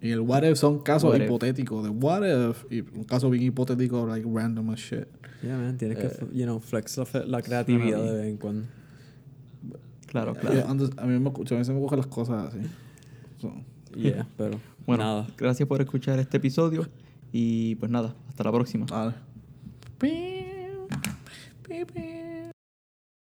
[0.00, 1.26] Y el what if son casos What if.
[1.26, 1.84] hipotéticos.
[1.84, 2.64] De what if.
[2.70, 5.06] Y un caso bien hipotético, like random as shit.
[5.42, 6.10] Yeah, man, tienes Eh.
[6.30, 8.66] que, you know, flex la, la creatividad de vez en cuando.
[10.12, 10.68] Claro, Yo claro.
[10.68, 12.58] antes- a mí me, a mí se me cogen las cosas así.
[13.40, 13.52] So,
[13.96, 15.26] Yeah, pero Bueno, nada.
[15.38, 16.86] gracias por escuchar este episodio.
[17.32, 18.86] Y pues nada, hasta la próxima.
[19.98, 20.44] pi.